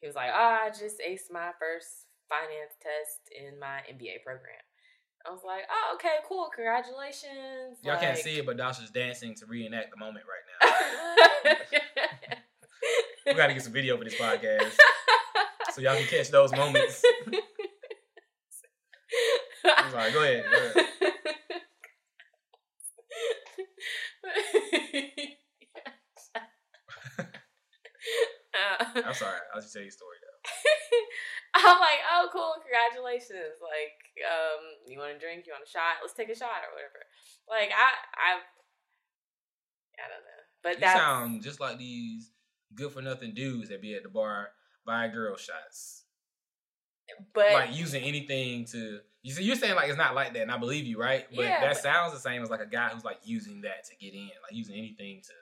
[0.00, 4.62] He was like, oh, I just aced my first finance test in my MBA program.
[5.26, 6.48] I was like, oh, okay, cool.
[6.54, 7.78] Congratulations.
[7.82, 10.46] Y'all can't see it, but Dasha's dancing to reenact the moment right
[11.44, 11.54] now.
[13.26, 14.72] we got to get some video for this podcast
[15.72, 17.02] so y'all can catch those moments.
[19.64, 20.12] I'm sorry.
[20.12, 20.44] Go ahead.
[20.50, 20.86] Go ahead.
[29.06, 29.38] I'm sorry.
[29.54, 30.40] I'll just tell you a story though.
[31.54, 33.60] I'm like, oh, cool, congratulations.
[33.60, 35.44] Like, um, you want a drink?
[35.46, 36.00] You want a shot?
[36.02, 37.00] Let's take a shot or whatever.
[37.48, 38.30] Like, I, I,
[40.00, 42.30] I don't know, but You sound just like these
[42.74, 44.48] good for nothing dudes that be at the bar
[44.86, 46.04] buying girl shots.
[47.34, 50.50] but like using anything to you see you're saying like it's not like that and
[50.50, 51.26] I believe you, right?
[51.34, 53.84] But Yeah, that but- sounds the same as like a guy who's like using that
[53.90, 55.32] to get in, like using anything to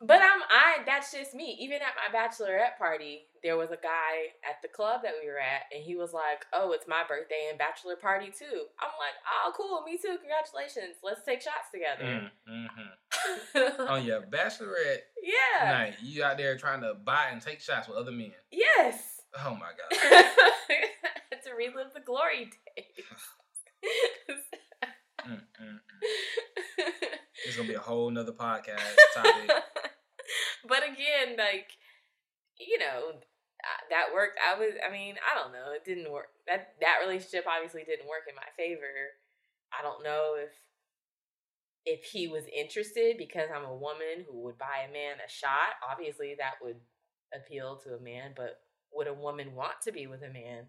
[0.00, 1.56] But I'm I that's just me.
[1.60, 5.38] Even at my bachelorette party, there was a guy at the club that we were
[5.38, 8.66] at and he was like, Oh, it's my birthday and bachelor party too.
[8.78, 10.96] I'm like, Oh, cool, me too, congratulations.
[11.02, 12.30] Let's take shots together.
[12.48, 15.70] mm, hmm on your bachelorette yeah.
[15.70, 15.94] night.
[16.02, 18.32] You out there trying to buy and take shots with other men.
[18.52, 19.22] Yes.
[19.44, 20.24] Oh my god.
[21.44, 22.86] to relive the glory days.
[25.26, 25.78] Mm, mm,
[26.80, 27.18] mm.
[27.46, 29.50] It's gonna be a whole nother podcast topic.
[30.68, 31.70] but again, like
[32.58, 33.20] you know,
[33.90, 34.38] that worked.
[34.38, 35.72] I was, I mean, I don't know.
[35.74, 36.28] It didn't work.
[36.46, 39.14] That that relationship obviously didn't work in my favor.
[39.72, 40.50] I don't know if
[41.86, 45.78] if he was interested because I'm a woman who would buy a man a shot.
[45.80, 46.76] Obviously, that would
[47.34, 48.60] appeal to a man, but
[48.92, 50.66] would a woman want to be with a man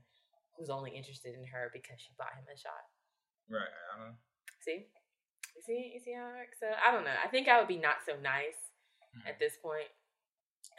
[0.55, 2.84] who's only interested in her because she bought him a shot?
[3.49, 3.67] Right.
[3.67, 4.15] I don't know.
[4.60, 4.88] See,
[5.60, 6.58] you see, you see how it works.
[6.60, 7.15] So I don't know.
[7.19, 8.72] I think I would be not so nice
[9.15, 9.28] Mhm.
[9.28, 9.89] at this point.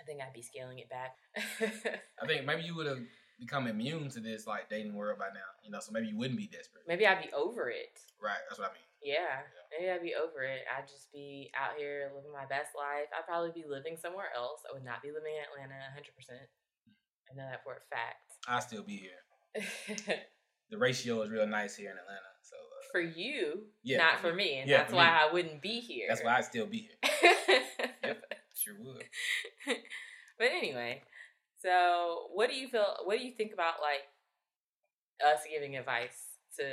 [0.01, 1.17] I think I'd be scaling it back.
[1.37, 3.01] I think maybe you would have
[3.39, 5.49] become immune to this like dating world by now.
[5.63, 6.85] You know, so maybe you wouldn't be desperate.
[6.87, 8.01] Maybe I'd be over it.
[8.21, 8.41] Right.
[8.49, 8.83] That's what I mean.
[9.03, 10.65] Yeah, maybe I'd be over it.
[10.69, 13.09] I'd just be out here living my best life.
[13.17, 14.63] I'd probably be living somewhere else.
[14.69, 16.49] I would not be living in Atlanta 100%.
[17.31, 18.33] I know that for a fact.
[18.47, 19.21] I'll still be here.
[20.71, 22.21] The ratio is real nice here in Atlanta.
[22.43, 24.59] So uh, for you, Yeah, not for me.
[24.61, 25.11] And Yeah, that's why me.
[25.11, 26.07] I wouldn't be here.
[26.09, 27.11] that's why I'd still be here.
[28.05, 28.23] Yep.
[28.57, 29.05] Sure would.
[30.39, 31.03] but anyway,
[31.59, 32.85] so what do you feel?
[33.05, 34.03] What do you think about like
[35.25, 36.65] us giving advice to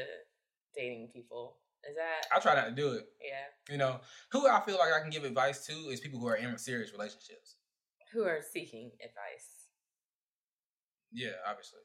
[0.76, 1.58] dating people?
[1.90, 3.06] Is that I try not to do it.
[3.22, 3.72] yeah?
[3.72, 4.00] You know,
[4.32, 6.92] who I feel like I can give advice to is people who are in serious
[6.92, 7.56] relationships.
[8.14, 9.57] Who are seeking advice?
[11.12, 11.80] Yeah, obviously.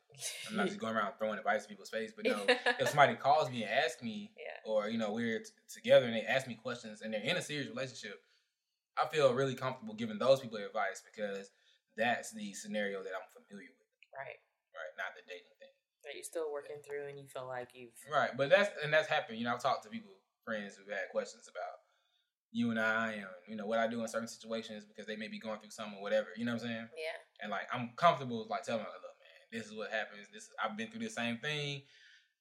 [0.50, 2.44] I'm not just going around throwing advice in people's face, but no,
[2.80, 4.70] if somebody calls me and asks me, Yeah.
[4.70, 7.42] or you know, we're t- together and they ask me questions and they're in a
[7.42, 8.20] serious relationship,
[8.98, 11.50] I feel really comfortable giving those people advice because
[11.96, 14.40] that's the scenario that I'm familiar with, right.
[14.74, 14.92] right?
[14.98, 15.72] Not the dating thing,
[16.04, 18.30] That you're still working through, and you feel like you've right?
[18.36, 19.38] But that's and that's happened.
[19.38, 20.12] You know, I've talked to people,
[20.44, 21.80] friends who've had questions about
[22.52, 25.28] you and I, and you know what I do in certain situations because they may
[25.28, 26.28] be going through something or whatever.
[26.36, 26.88] You know what I'm saying?
[26.96, 27.16] yeah.
[27.40, 28.92] and like I'm comfortable with like telling them,
[29.52, 30.28] this is what happens.
[30.32, 31.82] This I've been through the same thing.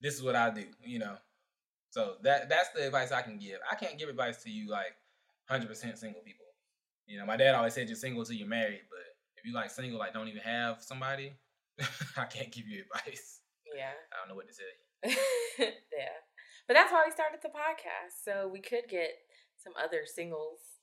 [0.02, 1.16] This is what I do, you know.
[1.90, 3.60] So that that's the advice I can give.
[3.70, 4.96] I can't give advice to you like
[5.48, 6.46] hundred percent single people.
[7.06, 9.04] You know, my dad always said you're single till you're married, but
[9.36, 11.34] if you like single, like don't even have somebody,
[12.18, 13.42] I can't give you advice.
[13.76, 13.92] Yeah.
[14.12, 15.72] I don't know what to tell you.
[15.92, 16.16] yeah.
[16.68, 18.24] But that's why we started the podcast.
[18.24, 19.12] So we could get
[19.58, 20.81] some other singles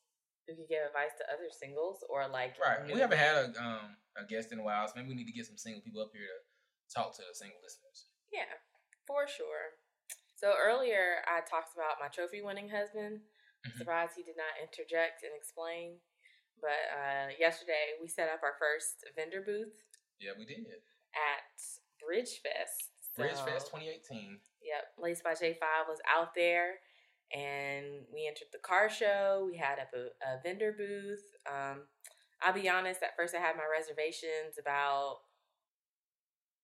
[0.49, 2.89] who could give advice to other singles or like Right.
[2.89, 5.37] We haven't had a um a guest in a while, so maybe we need to
[5.37, 8.09] get some single people up here to talk to the single listeners.
[8.33, 8.49] Yeah,
[9.07, 9.77] for sure.
[10.41, 13.21] So earlier I talked about my trophy winning husband.
[13.67, 13.79] Mhm.
[13.79, 16.01] Surprised he did not interject and explain.
[16.61, 19.79] But uh, yesterday we set up our first vendor booth
[20.19, 20.67] Yeah, we did.
[21.15, 21.55] at
[22.03, 22.91] Bridge Fest.
[23.15, 24.41] Bridge So- Fest 2018.
[24.63, 26.81] Yep, Laced by J5 was out there,
[27.33, 29.47] and we entered the car show.
[29.51, 31.25] We had up a, a vendor booth.
[31.47, 31.83] Um,
[32.43, 35.19] I'll be honest, at first I had my reservations about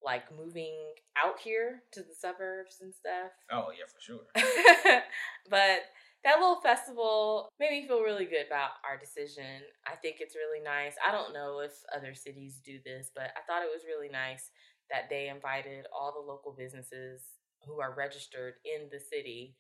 [0.03, 0.77] like moving
[1.16, 3.33] out here to the suburbs and stuff.
[3.50, 4.27] Oh yeah, for sure.
[5.50, 5.81] but
[6.24, 9.64] that little festival made me feel really good about our decision.
[9.87, 10.94] I think it's really nice.
[11.07, 14.50] I don't know if other cities do this, but I thought it was really nice
[14.90, 17.22] that they invited all the local businesses
[17.66, 19.57] who are registered in the city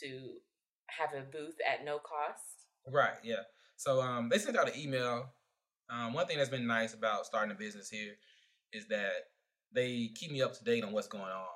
[0.00, 0.38] to
[0.88, 2.66] have a booth at no cost.
[2.86, 3.46] Right, yeah.
[3.76, 5.30] So um, they sent out an email.
[5.90, 8.14] Um, one thing that's been nice about starting a business here
[8.72, 9.30] is that
[9.72, 11.46] they keep me up to date on what's going on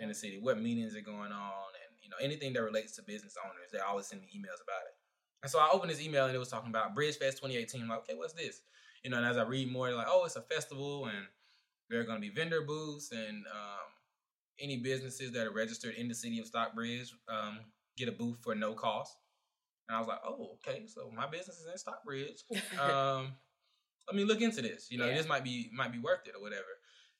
[0.00, 3.02] in the city, what meetings are going on, and you know anything that relates to
[3.02, 3.70] business owners.
[3.72, 4.94] They always send me emails about it.
[5.42, 7.82] And so I opened this email and it was talking about Bridge Fest 2018.
[7.82, 8.60] I'm like, okay, what's this?
[9.02, 11.26] You know, and as I read more, like, oh, it's a festival and
[11.88, 13.88] there are going to be vendor booths and um,
[14.60, 17.60] any businesses that are registered in the city of Stockbridge um,
[18.00, 19.16] get a booth for no cost.
[19.88, 22.42] And I was like, oh, okay, so my business is in Stockbridge.
[22.80, 23.32] Um,
[24.08, 24.88] let me look into this.
[24.90, 25.16] You know, Yeah.
[25.16, 26.66] this might be might be worth it or whatever.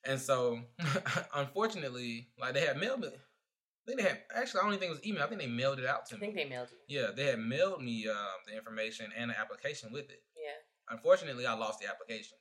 [0.04, 0.60] And so,
[1.34, 3.08] unfortunately, like they had mailed me.
[3.08, 4.60] I think they had actually.
[4.60, 5.22] I don't even think it was email.
[5.24, 6.26] I think they mailed it out to I me.
[6.26, 7.00] I think they mailed you.
[7.00, 8.16] Yeah, they had mailed me um,
[8.46, 10.22] the information and the application with it.
[10.36, 10.94] Yeah.
[10.96, 12.36] Unfortunately, I lost the application.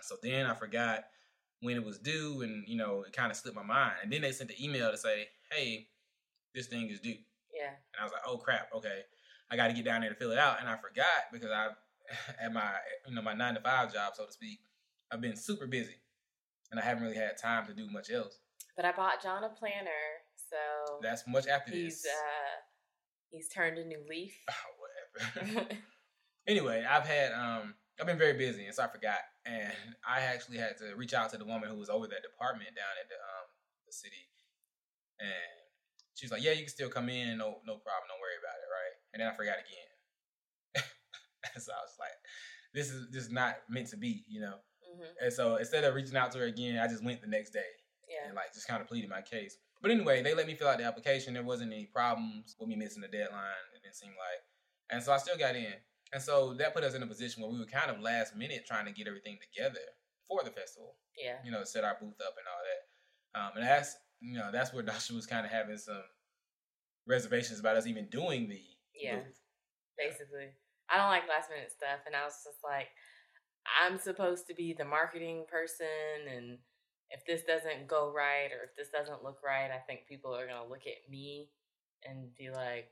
[0.00, 1.04] So then I forgot
[1.60, 3.94] when it was due, and you know, it kind of slipped my mind.
[4.02, 5.88] And then they sent the email to say, "Hey,
[6.54, 7.16] this thing is due."
[7.62, 7.74] Yeah.
[7.94, 8.68] And I was like, "Oh crap!
[8.74, 9.00] Okay,
[9.50, 11.68] I got to get down there to fill it out." And I forgot because I,
[12.44, 12.70] at my
[13.08, 14.60] you know my nine to five job, so to speak,
[15.10, 15.96] I've been super busy,
[16.70, 18.38] and I haven't really had time to do much else.
[18.76, 19.90] But I bought John a planner,
[20.36, 22.12] so That's much after he's this.
[22.12, 22.60] uh
[23.30, 24.34] he's turned a new leaf.
[25.34, 25.66] Whatever.
[26.46, 29.18] anyway, I've had um I've been very busy and so I forgot.
[29.44, 29.72] And
[30.06, 32.94] I actually had to reach out to the woman who was over that department down
[33.00, 33.46] at the um
[33.86, 34.28] the city.
[35.20, 35.61] And
[36.14, 38.58] she was like, Yeah, you can still come in, no no problem, don't worry about
[38.60, 38.94] it, right?
[39.14, 39.88] And then I forgot again.
[41.60, 42.16] so I was like,
[42.74, 44.56] this is this is not meant to be, you know.
[44.84, 47.50] hmm And so instead of reaching out to her again, I just went the next
[47.50, 47.70] day
[48.08, 48.26] Yeah.
[48.28, 49.56] and like just kind of pleaded my case.
[49.80, 51.34] But anyway, they let me fill out the application.
[51.34, 53.62] There wasn't any problems with me missing the deadline.
[53.74, 54.40] It didn't seem like,
[54.90, 55.74] and so I still got in.
[56.12, 58.64] And so that put us in a position where we were kind of last minute
[58.66, 59.80] trying to get everything together
[60.28, 60.94] for the festival.
[61.18, 61.36] Yeah.
[61.44, 62.82] You know, set our booth up and all that.
[63.40, 66.02] Um, and that's you know that's where Dasha was kind of having some
[67.06, 68.60] reservations about us even doing the
[68.94, 69.16] Yeah.
[69.16, 69.38] booth.
[69.98, 70.48] basically.
[70.88, 72.88] I don't like last minute stuff, and I was just like,
[73.82, 76.58] I'm supposed to be the marketing person, and
[77.10, 80.46] if this doesn't go right or if this doesn't look right, I think people are
[80.46, 81.50] gonna look at me
[82.04, 82.88] and be like,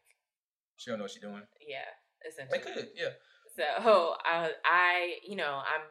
[0.77, 1.43] She don't know what she's doing.
[1.67, 1.89] yeah,
[2.29, 2.59] essentially.
[2.59, 3.11] They could, yeah.
[3.57, 5.83] So I, I, you know, I'm.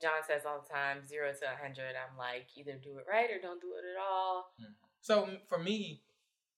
[0.00, 1.92] John says all the time, zero to a hundred.
[1.94, 4.52] I'm like, either do it right or don't do it at all.
[5.00, 6.02] So for me,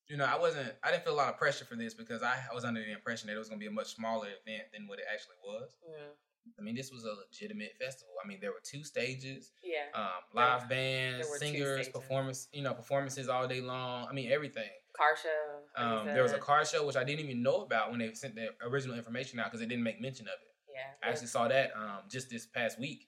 [0.08, 2.38] you know, I wasn't, I didn't feel a lot of pressure for this because I,
[2.50, 4.68] I was under the impression that it was going to be a much smaller event
[4.72, 5.76] than what it actually was.
[5.88, 8.14] Mm, I mean, this was a legitimate festival.
[8.22, 13.28] I mean, there were two stages, yeah, um, live bands, singers, performance, you know, performances
[13.28, 14.06] all day long.
[14.08, 14.68] I mean, everything.
[14.96, 15.82] car show.
[15.82, 18.34] Um, there was a car show which I didn't even know about when they sent
[18.34, 20.48] the original information out because they didn't make mention of it.
[20.74, 23.06] Yeah, I actually saw that um, just this past week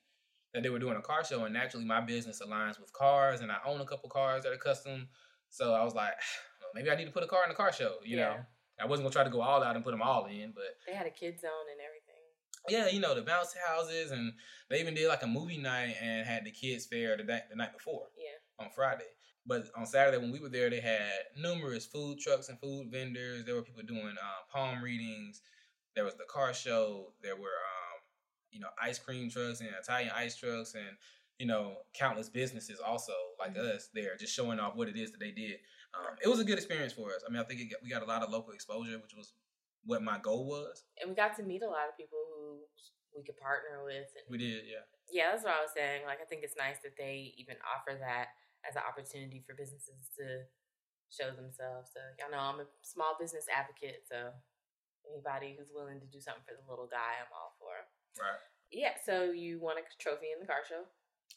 [0.55, 3.51] that they were doing a car show, and naturally my business aligns with cars, and
[3.51, 5.09] I own a couple cars that are custom.
[5.51, 6.13] So I was like,
[6.61, 7.97] well, maybe I need to put a car in the car show.
[8.05, 8.37] You know,
[8.81, 10.95] I wasn't gonna try to go all out and put them all in, but they
[10.95, 12.15] had a kid zone and everything.
[12.69, 14.33] yeah, you know the bounce houses, and
[14.71, 17.57] they even did like a movie night and had the kids fair the, night the
[17.57, 18.65] night before Yeah.
[18.65, 19.05] on Friday.
[19.47, 23.45] But on Saturday when we were there, they had numerous food trucks and food vendors.
[23.45, 25.43] There were people doing uh, palm readings.
[25.95, 27.13] There was the car show.
[27.23, 27.74] There were, um,
[28.55, 30.97] you know, ice cream trucks and Italian ice trucks, and
[31.39, 33.75] you know, countless businesses also like Mhm.
[33.75, 35.59] us there, just showing off what it is that they did.
[35.93, 37.25] Um, it was a good experience for us.
[37.27, 39.35] I mean, I think it got, we got a lot of local exposure, which was
[39.85, 40.85] what my goal was.
[41.01, 42.63] and we got to meet a lot of people who
[43.15, 44.09] we could partner with.
[44.15, 44.87] And We did, yeah.
[45.11, 46.07] yeah, that's what I was saying.
[46.07, 48.29] Like, I think it's nice that they even offer that
[48.67, 50.47] as an opportunity for businesses to
[51.11, 51.91] show themselves.
[51.93, 54.07] So y'all know I'm a small business advocate.
[54.09, 54.33] So
[55.11, 57.75] anybody who's willing to do something for the little guy, I'm all for.
[58.19, 58.39] Right.
[58.71, 58.91] Yeah.
[59.05, 60.85] So you won a trophy in the car show.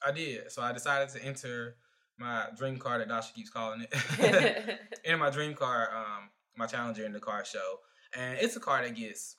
[0.06, 0.52] I did.
[0.52, 1.76] So I decided to enter
[2.20, 4.80] my dream car that Dasha keeps calling it.
[5.06, 7.78] enter my dream car, um, my Challenger in the car show,
[8.16, 9.38] and it's a car that gets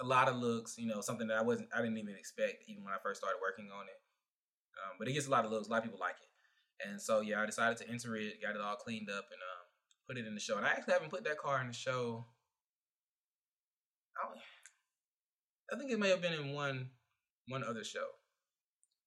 [0.00, 0.76] a lot of looks.
[0.78, 3.38] You know, something that I wasn't, I didn't even expect even when I first started
[3.40, 3.98] working on it.
[4.84, 5.68] Um, but it gets a lot of looks.
[5.68, 8.54] A lot of people like it, and so yeah, I decided to enter it, got
[8.54, 9.64] it all cleaned up, and um,
[10.06, 10.56] put it in the show.
[10.56, 12.26] And I actually haven't put that car in the show.
[14.16, 14.40] I, don't-
[15.72, 16.90] I think it may have been in one
[17.48, 18.06] one other show,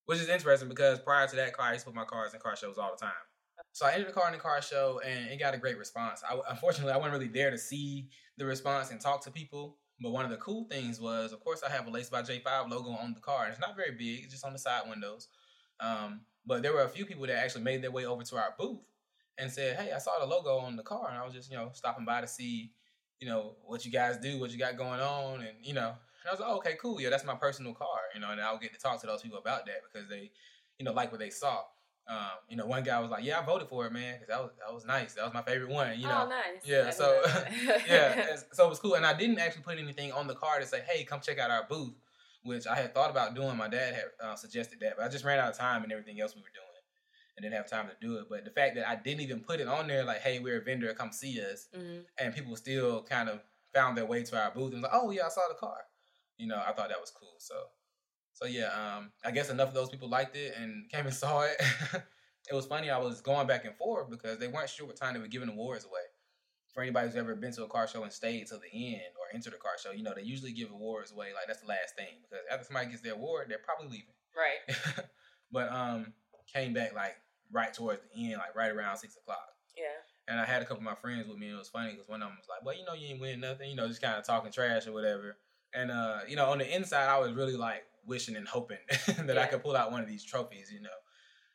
[0.05, 2.39] which is interesting because prior to that car, I used to put my cars in
[2.39, 3.13] car shows all the time.
[3.71, 6.21] So I entered the car in the car show, and it got a great response.
[6.29, 9.77] I, unfortunately, I wasn't really there to see the response and talk to people.
[10.01, 12.69] But one of the cool things was, of course, I have a Lace by J5
[12.69, 13.47] logo on the car.
[13.49, 15.27] It's not very big; it's just on the side windows.
[15.81, 18.55] Um, but there were a few people that actually made their way over to our
[18.57, 18.79] booth
[19.37, 21.57] and said, "Hey, I saw the logo on the car, and I was just, you
[21.57, 22.71] know, stopping by to see,
[23.19, 26.29] you know, what you guys do, what you got going on, and you know." And
[26.29, 26.99] I was like, oh, "Okay, cool.
[27.01, 29.37] Yeah, that's my personal car, you know." And I'll get to talk to those people
[29.39, 30.31] about that because they,
[30.77, 31.63] you know, like what they saw.
[32.07, 34.41] Um, you know, one guy was like, "Yeah, I voted for it, man, because that
[34.41, 35.13] was that was nice.
[35.13, 36.65] That was my favorite one." You know, oh, nice.
[36.65, 37.21] yeah, so-
[37.87, 38.95] yeah, so it was cool.
[38.95, 41.51] And I didn't actually put anything on the car to say, "Hey, come check out
[41.51, 41.93] our booth,"
[42.43, 43.55] which I had thought about doing.
[43.57, 46.19] My dad had uh, suggested that, but I just ran out of time and everything
[46.19, 46.65] else we were doing,
[47.37, 48.25] and didn't have time to do it.
[48.29, 50.63] But the fact that I didn't even put it on there, like, "Hey, we're a
[50.63, 52.05] vendor, come see us," Mhm.
[52.17, 55.11] and people still kind of found their way to our booth and was like, "Oh
[55.11, 55.85] yeah, I saw the car."
[56.39, 57.35] You know, I thought that was cool.
[57.37, 57.55] So,
[58.33, 61.41] so yeah, um, I guess enough of those people liked it and came and saw
[61.41, 61.61] it.
[62.49, 62.89] it was funny.
[62.89, 65.49] I was going back and forth because they weren't sure what time they were giving
[65.49, 66.01] awards away.
[66.73, 69.35] For anybody who's ever been to a car show and stayed till the end or
[69.35, 71.95] entered a car show, you know they usually give awards away like that's the last
[71.97, 74.13] thing because after somebody gets their award, they're probably leaving.
[74.37, 75.05] Right.
[75.51, 76.13] but um,
[76.53, 77.15] came back like
[77.51, 79.49] right towards the end, like right around six o'clock.
[79.75, 80.33] Yeah.
[80.33, 82.07] And I had a couple of my friends with me, and it was funny because
[82.07, 84.01] one of them was like, "Well, you know, you ain't winning nothing," you know, just
[84.01, 85.37] kind of talking trash or whatever.
[85.73, 88.77] And uh, you know, on the inside, I was really like wishing and hoping
[89.25, 90.71] that I could pull out one of these trophies.
[90.71, 90.89] You know,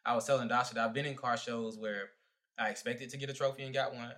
[0.07, 2.11] I was telling Dasha that I've been in car shows where
[2.59, 4.12] I expected to get a trophy and got one.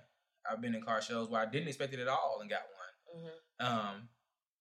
[0.49, 3.21] I've been in car shows where I didn't expect it at all and got one.
[3.23, 4.09] hmm Um,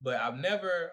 [0.03, 0.92] but I've never,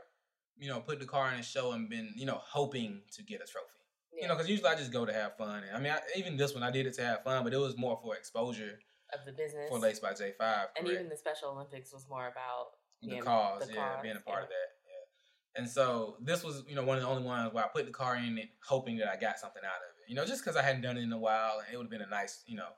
[0.57, 3.35] you know, put the car in a show and been, you know, hoping to get
[3.41, 3.67] a trophy.
[4.13, 4.23] Yeah.
[4.23, 5.63] You know, because usually I just go to have fun.
[5.63, 7.57] And I mean, I, even this one I did it to have fun, but it
[7.57, 8.77] was more for exposure
[9.13, 9.69] of the business.
[9.69, 10.67] for Lace by J Five.
[10.77, 12.67] and even the Special Olympics was more about
[13.09, 14.43] the cause, the yeah, cause, being a part yeah.
[14.43, 14.69] of that.
[14.85, 15.61] Yeah.
[15.61, 17.91] And so this was, you know, one of the only ones where I put the
[17.91, 20.09] car in it, hoping that I got something out of it.
[20.09, 21.91] You know, just because I hadn't done it in a while, and it would have
[21.91, 22.69] been a nice, you know,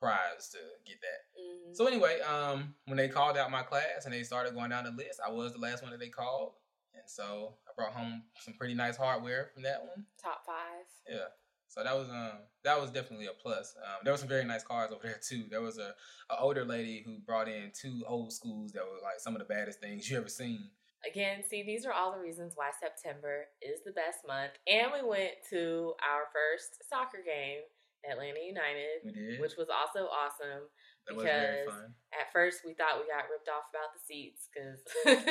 [0.00, 1.40] prize to get that.
[1.40, 1.76] Mhm.
[1.76, 4.90] So anyway, um, when they called out my class and they started going down the
[4.90, 6.54] list, I was the last one that they called,
[6.94, 10.06] and so I brought home some pretty nice hardware from that one.
[10.22, 10.86] top five.
[11.08, 11.28] Yeah.
[11.74, 13.74] So that was um that was definitely a plus.
[13.82, 15.44] Um, there were some very nice cars over there too.
[15.50, 15.92] There was a,
[16.30, 19.44] a older lady who brought in two old schools that were like some of the
[19.52, 20.70] baddest things you ever seen.
[21.04, 24.52] Again, see, these are all the reasons why September is the best month.
[24.70, 27.60] And we went to our first soccer game,
[28.08, 29.40] Atlanta United, We did.
[29.40, 30.62] which was also awesome.
[31.08, 31.94] That was very Because- fun.
[32.18, 34.78] At first, we thought we got ripped off about the seats because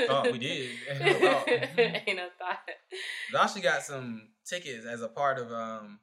[0.07, 0.69] Thought we did.
[1.01, 1.47] Ain't no thought.
[1.79, 2.59] Ain't no thought.
[3.31, 5.99] Dasha got some tickets as a part of um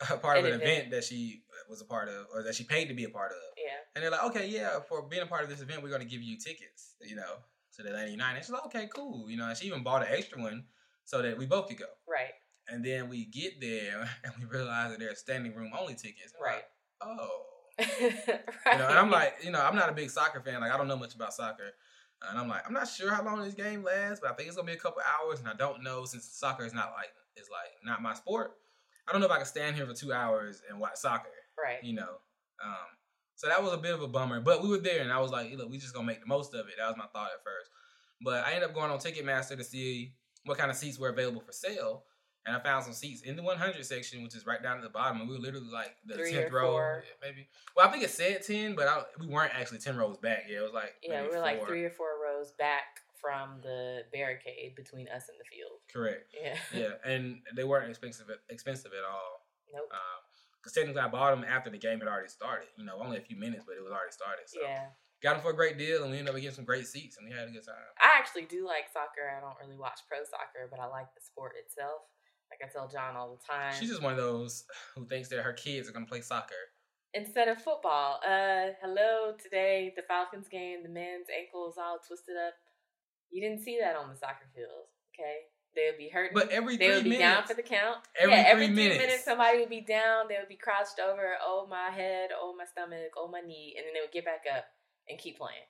[0.10, 0.78] a part of An an event.
[0.78, 3.32] event that she was a part of or that she paid to be a part
[3.32, 3.38] of.
[3.56, 6.04] Yeah, And they're like, okay, yeah, for being a part of this event, we're gonna
[6.04, 7.36] give you tickets, you know,
[7.76, 8.36] to the 99.
[8.36, 9.28] And she's like, okay, cool.
[9.30, 10.64] You know, and she even bought an extra one
[11.04, 11.86] so that we both could go.
[12.08, 12.32] right,
[12.68, 16.32] And then we get there and we realize that they're standing room only tickets.
[16.38, 16.64] We're right, like,
[17.00, 17.28] oh.
[17.78, 18.42] right.
[18.72, 20.60] You know, and I'm like, you know, I'm not a big soccer fan.
[20.60, 21.72] Like, I don't know much about soccer.
[22.28, 24.56] And I'm like, I'm not sure how long this game lasts, but I think it's
[24.56, 25.40] gonna be a couple hours.
[25.40, 28.52] And I don't know since soccer is not like is like not my sport.
[29.08, 31.28] I don't know if I can stand here for two hours and watch soccer.
[31.62, 31.82] right.
[31.82, 32.20] You know,
[32.64, 32.86] um,
[33.36, 34.40] so that was a bit of a bummer.
[34.40, 36.54] But we were there, and I was like, look, we just gonna make the most
[36.54, 36.74] of it.
[36.78, 37.70] That was my thought at first.
[38.22, 41.40] But I ended up going on Ticketmaster to see what kind of seats were available
[41.40, 42.04] for sale.
[42.46, 44.88] And I found some seats in the 100 section, which is right down at the
[44.88, 45.20] bottom.
[45.20, 47.04] And we were literally like the Three 10th or row, four.
[47.20, 47.48] maybe.
[47.76, 50.44] Well, I think it said 10, but I, we weren't actually 10 rows back.
[50.48, 54.02] Yeah, it was like Yeah, we were like three or four rows back from the
[54.12, 55.82] barricade between us and the field.
[55.90, 56.30] Correct.
[56.30, 56.54] Yeah.
[56.70, 59.42] Yeah, and they weren't expensive expensive at all.
[59.74, 59.90] Nope.
[60.62, 62.68] Because technically, I bought them after the game had already started.
[62.78, 64.46] You know, only a few minutes, but it was already started.
[64.46, 64.90] So Yeah.
[65.22, 67.26] got them for a great deal, and we ended up getting some great seats, and
[67.28, 67.90] we had a good time.
[68.00, 69.26] I actually do like soccer.
[69.36, 72.02] I don't really watch pro soccer, but I like the sport itself.
[72.50, 73.74] Like I tell John all the time.
[73.74, 74.64] She's just one of those
[74.94, 76.54] who thinks that her kids are gonna play soccer.
[77.14, 82.36] Instead of football, uh, hello, today, the Falcons game, the man's ankle is all twisted
[82.36, 82.54] up.
[83.30, 85.36] You didn't see that on the soccer field, okay?
[85.74, 86.32] They would be hurting.
[86.34, 87.98] But every they would be minutes, down for the count.
[88.18, 89.04] Every yeah, every three three minutes.
[89.04, 89.24] minutes.
[89.24, 90.24] somebody would be down.
[90.28, 91.34] They would be crouched over.
[91.44, 92.30] Oh my head.
[92.34, 93.12] Oh my stomach.
[93.16, 93.74] Oh my knee.
[93.76, 94.64] And then they would get back up
[95.08, 95.66] and keep playing.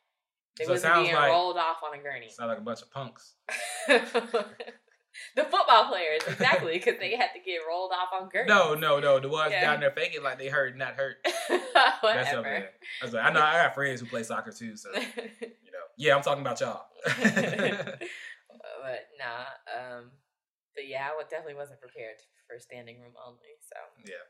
[0.58, 2.28] They So wasn't being like- rolled off on a gurney.
[2.30, 3.34] sound like a bunch of punks.
[5.34, 8.48] the football players, exactly, because they had to get rolled off on gurneys.
[8.48, 9.18] No, no, no.
[9.20, 9.60] The ones Yeah.
[9.60, 11.16] down there faking like they hurt, not hurt.
[11.48, 12.42] That's Whatever.
[12.42, 12.70] there.
[13.02, 15.84] I like, I know I got friends who play soccer too, so you know.
[15.98, 16.86] Yeah, I'm talking about y'all.
[17.06, 19.46] but nah.
[19.96, 20.10] Um.
[20.74, 23.56] But yeah, I definitely wasn't prepared for standing room only.
[23.64, 24.20] So yeah,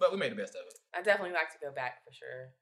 [0.00, 0.78] but we made the best of it.
[0.96, 2.56] I definitely like to go back for sure.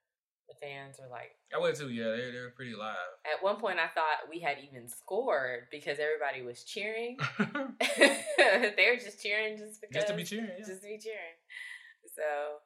[0.53, 1.33] The fans are like.
[1.55, 1.89] I went too.
[1.89, 2.97] Yeah, they they were pretty live.
[3.25, 7.17] At one point, I thought we had even scored because everybody was cheering.
[7.39, 10.51] they were just cheering just because Just to be cheering.
[10.59, 10.67] Yeah.
[10.67, 11.37] just to be cheering.
[12.15, 12.61] So,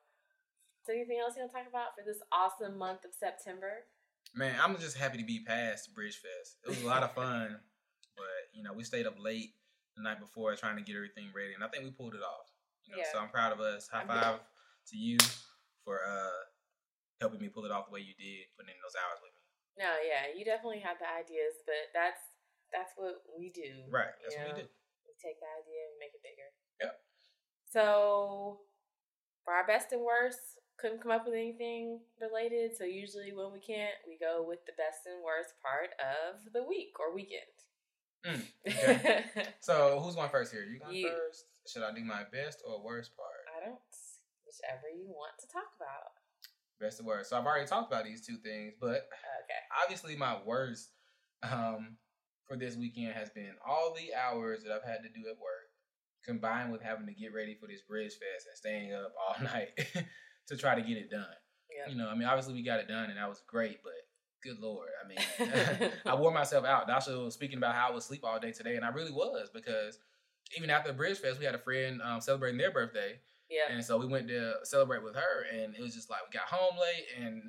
[0.83, 3.87] is anything else you want to talk about for this awesome month of September?
[4.35, 6.57] Man, I'm just happy to be past Bridge Fest.
[6.65, 7.57] It was a lot of fun,
[8.17, 9.51] but you know, we stayed up late
[9.97, 12.51] the night before trying to get everything ready, and I think we pulled it off.
[12.85, 13.13] You know, Yeah.
[13.13, 13.89] So I'm proud of us.
[13.89, 14.41] High I'm five
[14.91, 15.19] to you
[15.85, 16.46] for uh
[17.21, 19.43] helping me pull it off the way you did, putting in those hours with me.
[19.77, 22.21] No, yeah, you definitely have the ideas, but that's
[22.73, 23.85] that's what we do.
[23.93, 24.13] Right.
[24.25, 24.57] That's you what know?
[24.57, 24.69] we do.
[25.05, 26.49] We take the idea and make it bigger.
[26.83, 26.95] Yep.
[27.69, 28.65] So,
[29.45, 32.77] for our best and worst, couldn't come up with anything related.
[32.77, 36.63] So usually when we can't, we go with the best and worst part of the
[36.63, 37.57] week or weekend.
[38.25, 39.25] Mm, okay.
[39.61, 40.65] So who's going first here?
[40.65, 41.09] You going You.
[41.09, 41.47] first?
[41.67, 43.47] Should I do my best or worst part?
[43.51, 43.81] I don't.
[44.47, 46.15] Whichever you want to talk about.
[46.81, 47.31] Best or worst.
[47.31, 49.09] So I've already talked about these two things, but
[49.45, 49.61] Okay.
[49.83, 50.91] obviously my worst
[51.43, 51.97] um,
[52.47, 55.71] for this weekend has been all the hours that I've had to do at work,
[56.25, 59.71] combined with having to get ready for this Bridge Fest and staying up all night
[60.49, 61.25] to try to get it done.
[61.79, 61.89] Yep.
[61.91, 63.93] You know, I mean, obviously we got it done and that was great, but
[64.43, 66.87] good lord, I mean, I wore myself out.
[66.87, 69.51] Dasha was speaking about how I would sleep all day today, and I really was
[69.53, 69.99] because
[70.57, 73.19] even after the Bridge Fest, we had a friend um, celebrating their birthday,
[73.51, 73.73] Yeah.
[73.73, 76.49] and so we went to celebrate with her, and it was just like we got
[76.49, 77.43] home late, and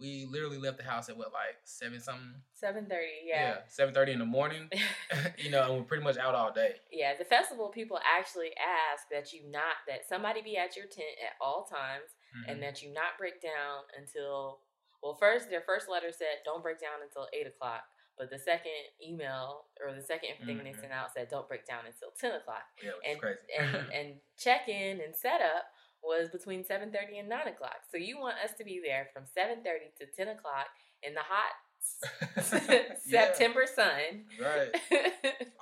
[0.00, 2.32] we literally left the house at what like seven something.
[2.54, 3.26] Seven thirty.
[3.26, 3.58] Yeah.
[3.68, 4.70] seven thirty in the morning.
[5.38, 6.72] you know, and we're pretty much out all day.
[6.90, 11.16] Yeah, the festival people actually ask that you not that somebody be at your tent
[11.22, 12.50] at all times Mhm.
[12.52, 14.60] and that you not break down until
[15.02, 17.82] well first their first letter said don't break down until eight o'clock.
[18.18, 18.72] But the second
[19.04, 20.80] email or the second thing they Mhm.
[20.80, 22.62] sent out said don't break down until ten o'clock.
[22.82, 23.52] yeah, which And is crazy.
[23.58, 25.64] and and check in and setup
[26.02, 27.80] was between seven thirty and nine o'clock.
[27.90, 30.66] So you want us to be there from seven thirty to ten o'clock
[31.02, 31.54] in the hot
[32.98, 34.24] September sun.
[34.40, 34.70] right.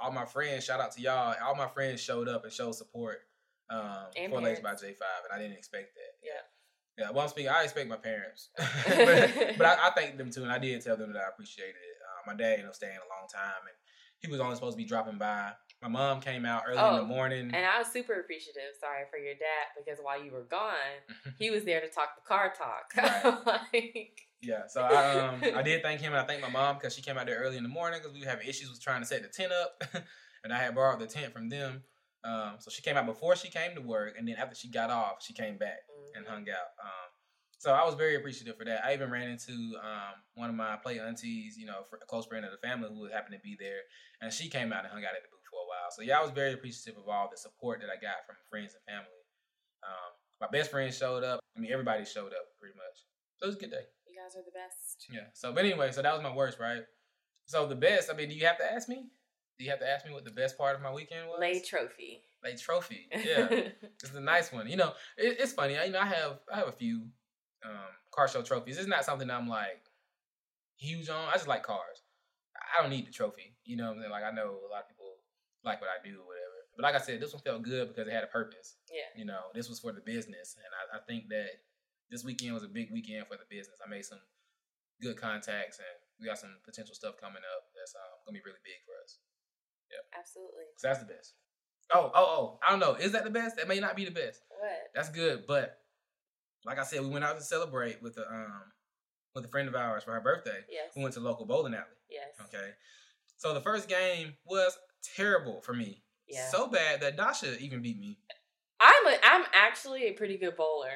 [0.01, 1.35] All my friends, shout out to y'all.
[1.43, 3.19] All my friends showed up and showed support
[3.71, 4.75] um, And for Lace by.
[4.75, 6.27] J Five, and I didn't expect that.
[6.27, 6.41] Yeah.
[6.99, 7.49] Yeah, well, I'm speaking.
[7.51, 10.97] I expect my parents, but, but I, I thank them too, and I did tell
[10.99, 11.97] them that I appreciated it.
[12.27, 13.77] My dad ended up staying a long time, and
[14.21, 15.53] he was only supposed to be dropping by.
[15.83, 17.51] My mom came out early in Oh, the morning.
[17.55, 20.75] And I was super appreciative, sorry, for your dad because while you were gone,
[21.39, 23.47] he was there to talk the car talk.
[23.73, 26.95] like, yeah, so I um I did thank him, and I thank my mom because
[26.95, 29.01] she came out there early in the morning because we were having issues with trying
[29.01, 29.83] to set the tent up,
[30.45, 31.83] and I had borrowed the tent from them.
[32.23, 34.91] Um, so she came out before she came to work, and then after she got
[34.91, 35.79] off, she came back
[36.15, 36.29] and mhm.
[36.29, 36.77] hung out.
[36.83, 37.09] Um,
[37.61, 38.81] So I was very appreciative for that.
[38.89, 39.53] I even ran into
[39.85, 43.05] um, one of my play aunties, you know, a close friend of the family who
[43.13, 43.85] happened to be there,
[44.23, 45.93] and she came out and hung out at the booth for a while.
[45.93, 48.73] So yeah, I was very appreciative of all the support that I got from friends
[48.73, 49.21] and family.
[49.85, 51.41] Um, my best friend showed up.
[51.55, 53.05] I mean, everybody showed up pretty much.
[53.37, 53.85] So it was a good day.
[54.09, 55.05] You guys are the best.
[55.13, 55.29] Yeah.
[55.35, 56.81] So, but anyway, so that was my worst, right?
[57.45, 58.11] So the best.
[58.11, 59.05] I mean, do you have to ask me?
[59.59, 61.37] Do you have to ask me what the best part of my weekend was?
[61.39, 62.23] Lay trophy.
[62.43, 63.09] Lay trophy.
[63.13, 63.49] Yeah,
[64.03, 64.67] it's a nice one.
[64.67, 65.77] You know, it, it's funny.
[65.77, 67.03] I, you know, I have I have a few
[67.65, 68.79] um, car show trophies.
[68.79, 69.83] It's not something I'm like
[70.77, 71.29] huge on.
[71.29, 72.03] I just like cars.
[72.57, 73.57] I don't need the trophy.
[73.65, 74.13] You know what I'm saying?
[74.13, 75.21] Like I know a lot of people
[75.65, 76.59] like what I do or whatever.
[76.77, 78.77] But like I said, this one felt good because it had a purpose.
[78.89, 79.11] Yeah.
[79.17, 81.61] You know, this was for the business, and I, I think that
[82.11, 83.77] this weekend was a big weekend for the business.
[83.85, 84.23] I made some
[85.03, 88.63] good contacts, and we got some potential stuff coming up that's um, gonna be really
[88.65, 89.19] big for us.
[89.91, 90.03] Yeah.
[90.17, 90.71] Absolutely.
[90.77, 91.35] So that's the best.
[91.93, 92.59] Oh, oh, oh!
[92.63, 92.95] I don't know.
[92.95, 93.57] Is that the best?
[93.57, 94.43] That may not be the best.
[94.49, 94.95] What?
[94.95, 95.79] That's good, but
[96.65, 98.63] like I said, we went out to celebrate with a um
[99.35, 100.59] with a friend of ours for her birthday.
[100.71, 100.93] Yes.
[100.97, 101.85] We went to local bowling alley.
[102.11, 102.29] Yes.
[102.47, 102.71] Okay.
[103.37, 104.77] So the first game was
[105.17, 106.03] terrible for me.
[106.29, 106.49] Yeah.
[106.49, 108.19] So bad that Dasha even beat me.
[108.81, 110.89] I'm a, I'm actually a pretty good bowler.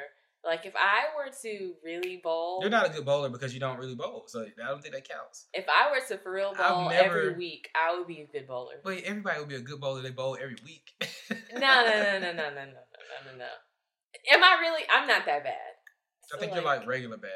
[0.44, 3.78] Like if I were to really bowl, You're not a good bowler because you don't
[3.78, 5.46] really bowl, so I don't think that counts.
[5.54, 8.46] if I were to for real bowl never- every week, I would be a good
[8.46, 8.74] bowler.
[8.84, 10.02] But everybody would be a good bowler.
[10.02, 10.90] They bowl every week.
[11.54, 13.46] No, no, no, no, no, no, no, no, no, no.
[14.32, 14.82] Am I really?
[14.92, 15.52] I'm not that bad.
[15.52, 17.30] I So, think you're like regular bad.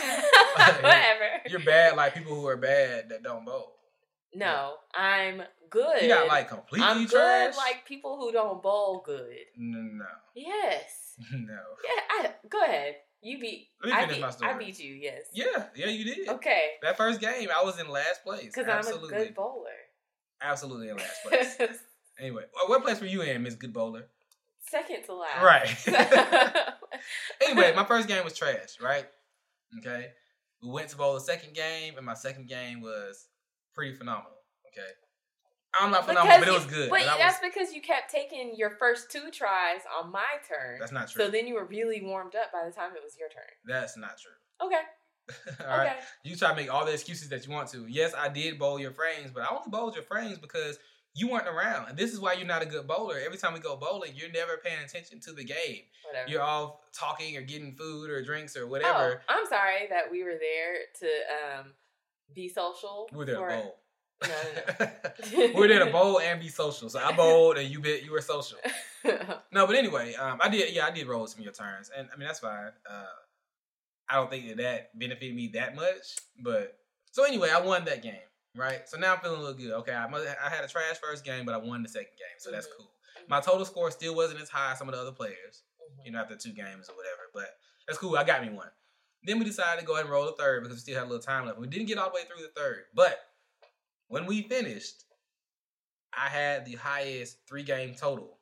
[0.82, 1.28] Whatever.
[1.48, 3.74] You're bad like people who are bad that don't bowl.
[4.34, 6.02] No, I'm good.
[6.02, 7.54] You got like completely I'm trash.
[7.54, 9.36] good like people who don't bowl good.
[9.56, 10.04] no,
[10.34, 11.14] Yes.
[11.32, 11.38] no.
[11.84, 12.00] Yeah.
[12.10, 12.96] I, go ahead.
[13.20, 13.68] You beat.
[13.82, 14.50] Let me I finish beat, my story.
[14.52, 14.94] I beat you.
[14.94, 15.22] Yes.
[15.32, 16.28] Yeah, yeah, you did.
[16.28, 16.68] Okay.
[16.82, 18.52] That first game, I was in last place.
[18.54, 19.70] Because I'm a good bowler.
[20.40, 21.56] absolutely in last place.
[22.20, 24.06] anyway, what- what place were you in, Miss Good Bowler?
[24.70, 25.42] Second to last.
[25.42, 26.68] Right.
[27.42, 29.06] anyway, my first game was trash, right?
[29.78, 30.08] Okay.
[30.62, 33.26] We went to bowl the second game, and my second game was
[33.74, 34.32] pretty phenomenal.
[34.72, 34.88] Okay.
[35.78, 36.90] I'm not phenomenal, but it was good.
[36.90, 40.78] But that's was, because you kept taking your first two tries on my turn.
[40.80, 41.24] that's not true.
[41.24, 43.44] So then you were really warmed up by the time it was your turn.
[43.66, 44.66] that's not true.
[44.66, 44.80] Okay.
[45.70, 45.90] all right.
[45.90, 45.98] okay.
[46.24, 47.86] You try to make all the excuses that you want to.
[47.86, 50.78] Yes, I did bowl your frames, but I only bowled your frames because
[51.18, 51.88] you weren't around.
[51.88, 53.16] And this is why you're not a good bowler.
[53.24, 55.82] Every time we go bowling, you're never paying attention to the game.
[56.06, 56.30] Whatever.
[56.30, 59.22] You're all talking or getting food or drinks or Oh, whatever.
[59.28, 61.72] I'm sorry that we were there to um
[62.34, 63.08] be social.
[63.12, 63.78] We're there to for- bowl.
[64.20, 64.28] No,
[64.80, 66.88] no, we're there to bowl and be social.
[66.88, 68.58] So I bowled and you bit you were social.
[69.52, 70.74] No, but anyway, um, I did.
[70.74, 72.72] Yeah, I did roll some of your turns, and I mean that's fine.
[72.88, 73.04] Uh,
[74.08, 76.76] I don't think that that benefited me that much, but
[77.12, 78.14] so anyway, I won that game,
[78.58, 78.88] right?
[78.88, 79.72] So now I'm feeling a little good.
[79.72, 82.38] Okay, I must, I had a trash first game, but I won the second game,
[82.38, 82.76] so that's Mhm.
[82.78, 82.92] cool.
[83.28, 86.04] My total score still wasn't as high as some of the other players, Mhm.
[86.06, 88.16] you know, after two games or whatever, but that's cool.
[88.16, 88.70] I got me one.
[89.24, 91.10] Then we decided to go ahead and roll the third because we still had a
[91.10, 91.58] little time left.
[91.58, 93.18] We didn't get all the way through the third, but
[94.08, 95.04] when we finished,
[96.12, 98.38] I had the highest three game total.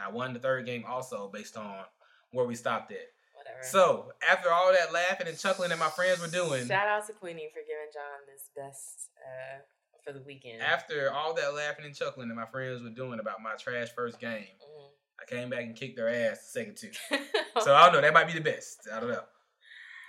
[0.00, 1.84] I won the third game also based on
[2.32, 2.98] where we stopped at.
[3.34, 3.62] Whatever.
[3.62, 7.12] So after all that laughing and chuckling that my friends were doing, Shout out to
[7.14, 9.58] Queenie for giving John this best uh,
[10.04, 10.62] for the weekend.
[10.62, 14.18] after all that laughing and chuckling that my friends were doing about my trash first
[14.20, 14.90] game, Mhm.
[15.20, 16.90] I came back and kicked their ass the second two.
[17.60, 18.00] So I don't know.
[18.00, 18.88] That might be the best.
[18.90, 19.24] I don't know.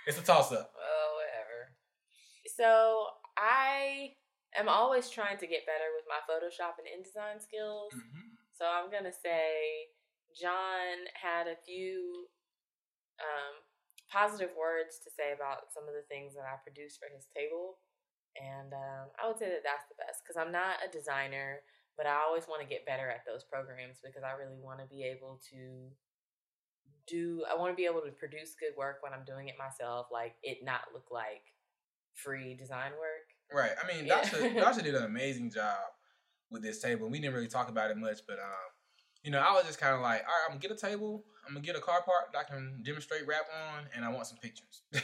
[0.06, 0.72] It's a toss up.
[0.74, 1.76] Oh, whatever.
[2.56, 3.06] So
[3.36, 4.14] I
[4.56, 7.92] am always trying to get better with my Photoshop and InDesign skills.
[8.54, 9.88] So I'm gonna say
[10.40, 12.28] John had a few
[13.20, 13.54] um,
[14.10, 17.78] positive words to say about some of the things that I produced for his table,
[18.36, 21.60] and um, I would say that that's the best because I'm not a designer,
[21.96, 24.86] but I always want to get better at those programs because I really want to
[24.86, 25.90] be able to
[27.06, 27.44] do.
[27.50, 30.34] I want to be able to produce good work when I'm doing it myself, like
[30.42, 31.52] it not look like
[32.14, 33.28] free design work.
[33.52, 33.72] Right.
[33.76, 34.22] I mean, Yeah.
[34.22, 35.92] Dasha, Dasha did an amazing job
[36.50, 37.08] with this table.
[37.08, 38.70] We didn't really talk about it much, but um,
[39.22, 41.24] you know, I was just kind of like, all right, I'm gonna get a table.
[41.46, 44.26] I'm gonna get a car part that I can demonstrate wrap on, and I want
[44.26, 44.82] some pictures.
[44.92, 45.02] and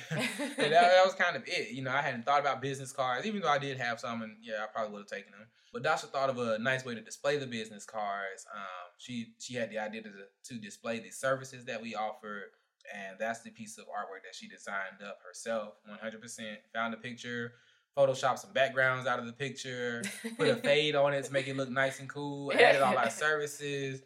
[0.57, 1.71] that, that was kind of it.
[1.71, 4.37] You know, I hadn't thought about business cards, even though I did have some, and
[4.41, 5.47] yeah, I probably would have taken them.
[5.73, 8.47] But Dasha thought of a nice way to display the business cards.
[8.55, 10.11] Um, she she had the idea to
[10.45, 12.51] to display the services that we offered,
[12.95, 16.57] and that's the piece of artwork that she designed up herself, 100%.
[16.75, 17.53] Found a picture,
[17.97, 20.03] photoshopped some backgrounds out of the picture,
[20.37, 22.53] put a fade on it to make it look nice and cool.
[22.53, 24.03] Added all our services.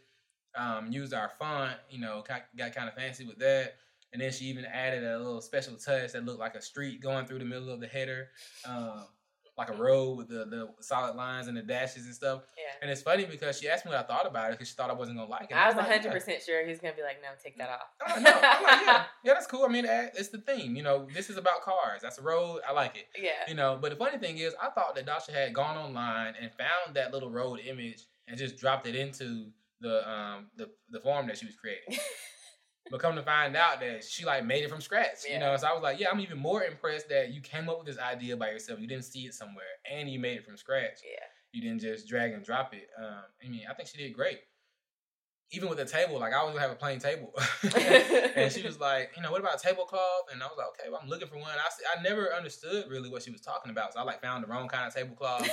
[0.54, 1.76] Um, used our font.
[1.90, 3.74] You know, got, got kind of fancy with that.
[4.12, 7.24] And then she even added a little special touch that looked like a street going
[7.24, 8.28] through the middle of the header.
[8.66, 9.04] Um,
[9.56, 12.42] like a road with the, the solid lines and the dashes and stuff.
[12.56, 12.64] Yeah.
[12.80, 14.90] And it's funny because she asked me what I thought about it because she thought
[14.90, 15.54] I wasn't gonna like it.
[15.54, 18.22] I was like, hundred percent sure he's gonna be like, "No, take that off." I'm
[18.22, 18.40] like, no.
[18.40, 19.64] Like, yeah, yeah, that's cool.
[19.64, 20.74] I mean, it's the theme.
[20.74, 22.00] You know, this is about cars.
[22.02, 22.60] That's a road.
[22.66, 23.08] I like it.
[23.20, 23.30] yeah.
[23.46, 26.50] You know, but the funny thing is, I thought that Dasha had gone online and
[26.54, 29.46] found that little road image and just dropped it into
[29.82, 31.98] the um the the form that she was creating.
[32.90, 35.24] but come to find out that she like made it from scratch.
[35.30, 37.78] You know, so I was like, yeah, I'm even more impressed that you came up
[37.78, 38.80] with this idea by yourself.
[38.80, 41.00] You didn't see it somewhere, and you made it from scratch.
[41.04, 41.24] Yeah.
[41.52, 42.88] You didn't just drag and drop it.
[42.98, 44.40] Um, I mean, I think she did great.
[45.54, 47.32] Even with the table, like I was gonna have a plain table,
[48.36, 50.32] and she was like, you know, what about a tablecloth?
[50.32, 51.50] And I was like, okay, well, I'm looking for one.
[51.50, 54.48] I I never understood really what she was talking about, so I like found the
[54.48, 55.48] wrong kind of tablecloth.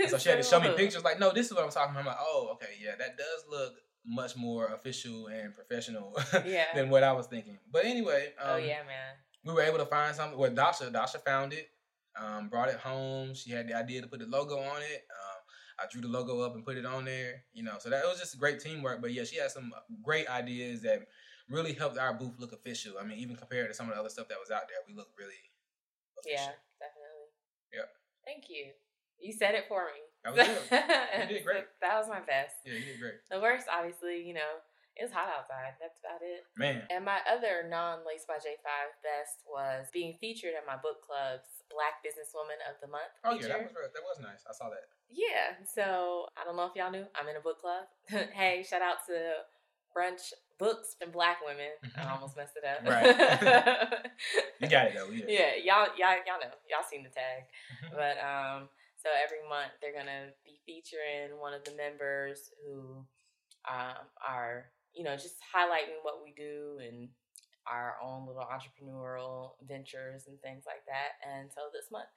[0.00, 1.92] And so she had to show me pictures, like, no, this is what I'm talking
[1.92, 2.00] about.
[2.00, 3.74] I'm like, oh, okay, yeah, that does look
[4.04, 6.64] much more official and professional Yeah.
[6.74, 7.58] than what I was thinking.
[7.72, 9.14] But anyway, um, oh yeah, man.
[9.44, 10.38] we were able to find something.
[10.38, 11.68] Well, Dasha, Dasha found it,
[12.20, 13.34] um, brought it home.
[13.34, 15.04] She had the idea to put the logo on it.
[15.10, 15.25] Um,
[15.78, 17.44] I drew the logo up and put it on there.
[17.52, 19.00] You know, so that it was just great teamwork.
[19.00, 19.72] But yeah, she had some
[20.02, 21.06] great ideas that
[21.48, 22.94] really helped our booth look official.
[23.00, 24.94] I mean, even compared to some of the other stuff that was out there, we
[24.94, 25.34] look really
[26.18, 26.44] official.
[26.44, 27.28] Yeah, definitely.
[27.72, 27.88] Yep.
[28.24, 28.72] Thank you.
[29.20, 30.00] You said it for me.
[30.24, 31.30] That was good.
[31.30, 31.64] You did great.
[31.80, 32.56] That was my best.
[32.64, 34.60] Yeah, you did great, The worst, obviously, you know,
[34.96, 35.76] it was hot outside.
[35.80, 36.48] That's about it.
[36.56, 36.82] man.
[36.90, 38.64] And my other non Lace by J5
[39.04, 43.12] best was being featured at my book club's Black Businesswoman of the Month.
[43.24, 44.42] Oh yeah, that was real- that was nice.
[44.48, 44.88] I saw that.
[45.10, 45.60] Yeah.
[45.68, 47.84] So I don't know if y'all knew, I'm in a book club.
[48.32, 49.44] hey, shout out to
[49.94, 51.72] Brunch Books and Black Women.
[51.96, 52.80] I almost messed it up.
[52.88, 54.10] Right.
[54.60, 55.12] You got it though.
[55.12, 55.24] Yeah.
[55.28, 57.44] yeah, y'all, y'all, y'all know, y'all seen the tag.
[57.92, 63.04] But um, so every month they're gonna be featuring one of the members who
[63.68, 64.66] um are
[64.96, 67.08] you know just highlighting what we do and
[67.66, 71.18] our own little entrepreneurial ventures and things like that.
[71.26, 72.08] And so this month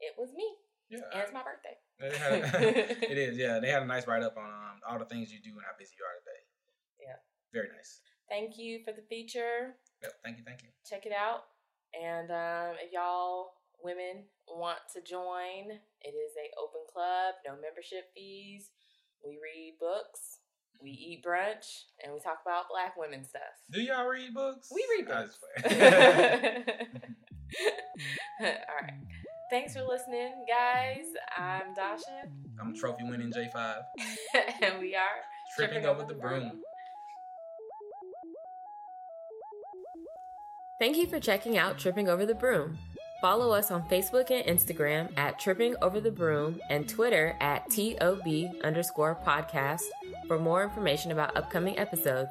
[0.00, 0.46] it was me,
[0.90, 1.06] Yeah.
[1.12, 1.76] and it's my birthday.
[2.02, 3.36] A- it is.
[3.38, 5.62] Yeah, they had a nice write up on um, all the things you do and
[5.62, 6.42] how busy you are today.
[6.98, 7.18] Yeah.
[7.52, 8.00] Very nice.
[8.28, 9.76] Thank you for the feature.
[10.02, 10.12] Yep.
[10.24, 10.44] Thank you.
[10.44, 10.70] Thank you.
[10.88, 11.44] check it out.
[11.94, 13.52] And um, if y'all
[13.82, 15.70] women want to join,
[16.00, 18.70] it is a open club, no membership fees.
[19.22, 20.41] We read books,
[20.82, 23.42] we eat brunch, and we talk about black women stuff.
[23.70, 24.68] Do y'all read books?
[24.74, 25.38] We read books.
[25.62, 26.64] just play.
[28.40, 28.46] All
[28.80, 28.94] right.
[29.50, 31.04] Thanks for listening, guys.
[31.36, 32.26] I'm Dasha,
[32.58, 33.82] I'm trophy winning J5.
[34.62, 35.02] and we are
[35.54, 36.62] Tripping over the broom.
[40.78, 42.78] Thank you for checking out Tripping Over the Broom.
[43.20, 48.26] Follow us on Facebook and Instagram at Tripping Over the Broom and Twitter at TOB
[48.64, 49.82] underscore podcast
[50.32, 52.30] for more information about upcoming episodes.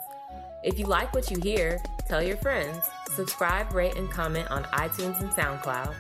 [0.64, 2.90] If you like what you hear, tell your friends.
[3.12, 5.94] Subscribe, rate, and comment on iTunes and SoundCloud.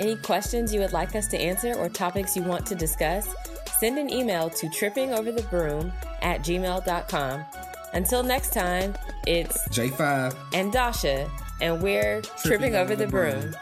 [0.00, 3.32] Any questions you would like us to answer or topics you want to discuss,
[3.78, 5.92] send an email to trippingoverthebroom
[6.22, 7.44] at gmail.com.
[7.92, 8.96] Until next time,
[9.28, 10.36] it's J5.
[10.54, 11.30] and Dasha,
[11.60, 13.54] and we're tripping, over the broom.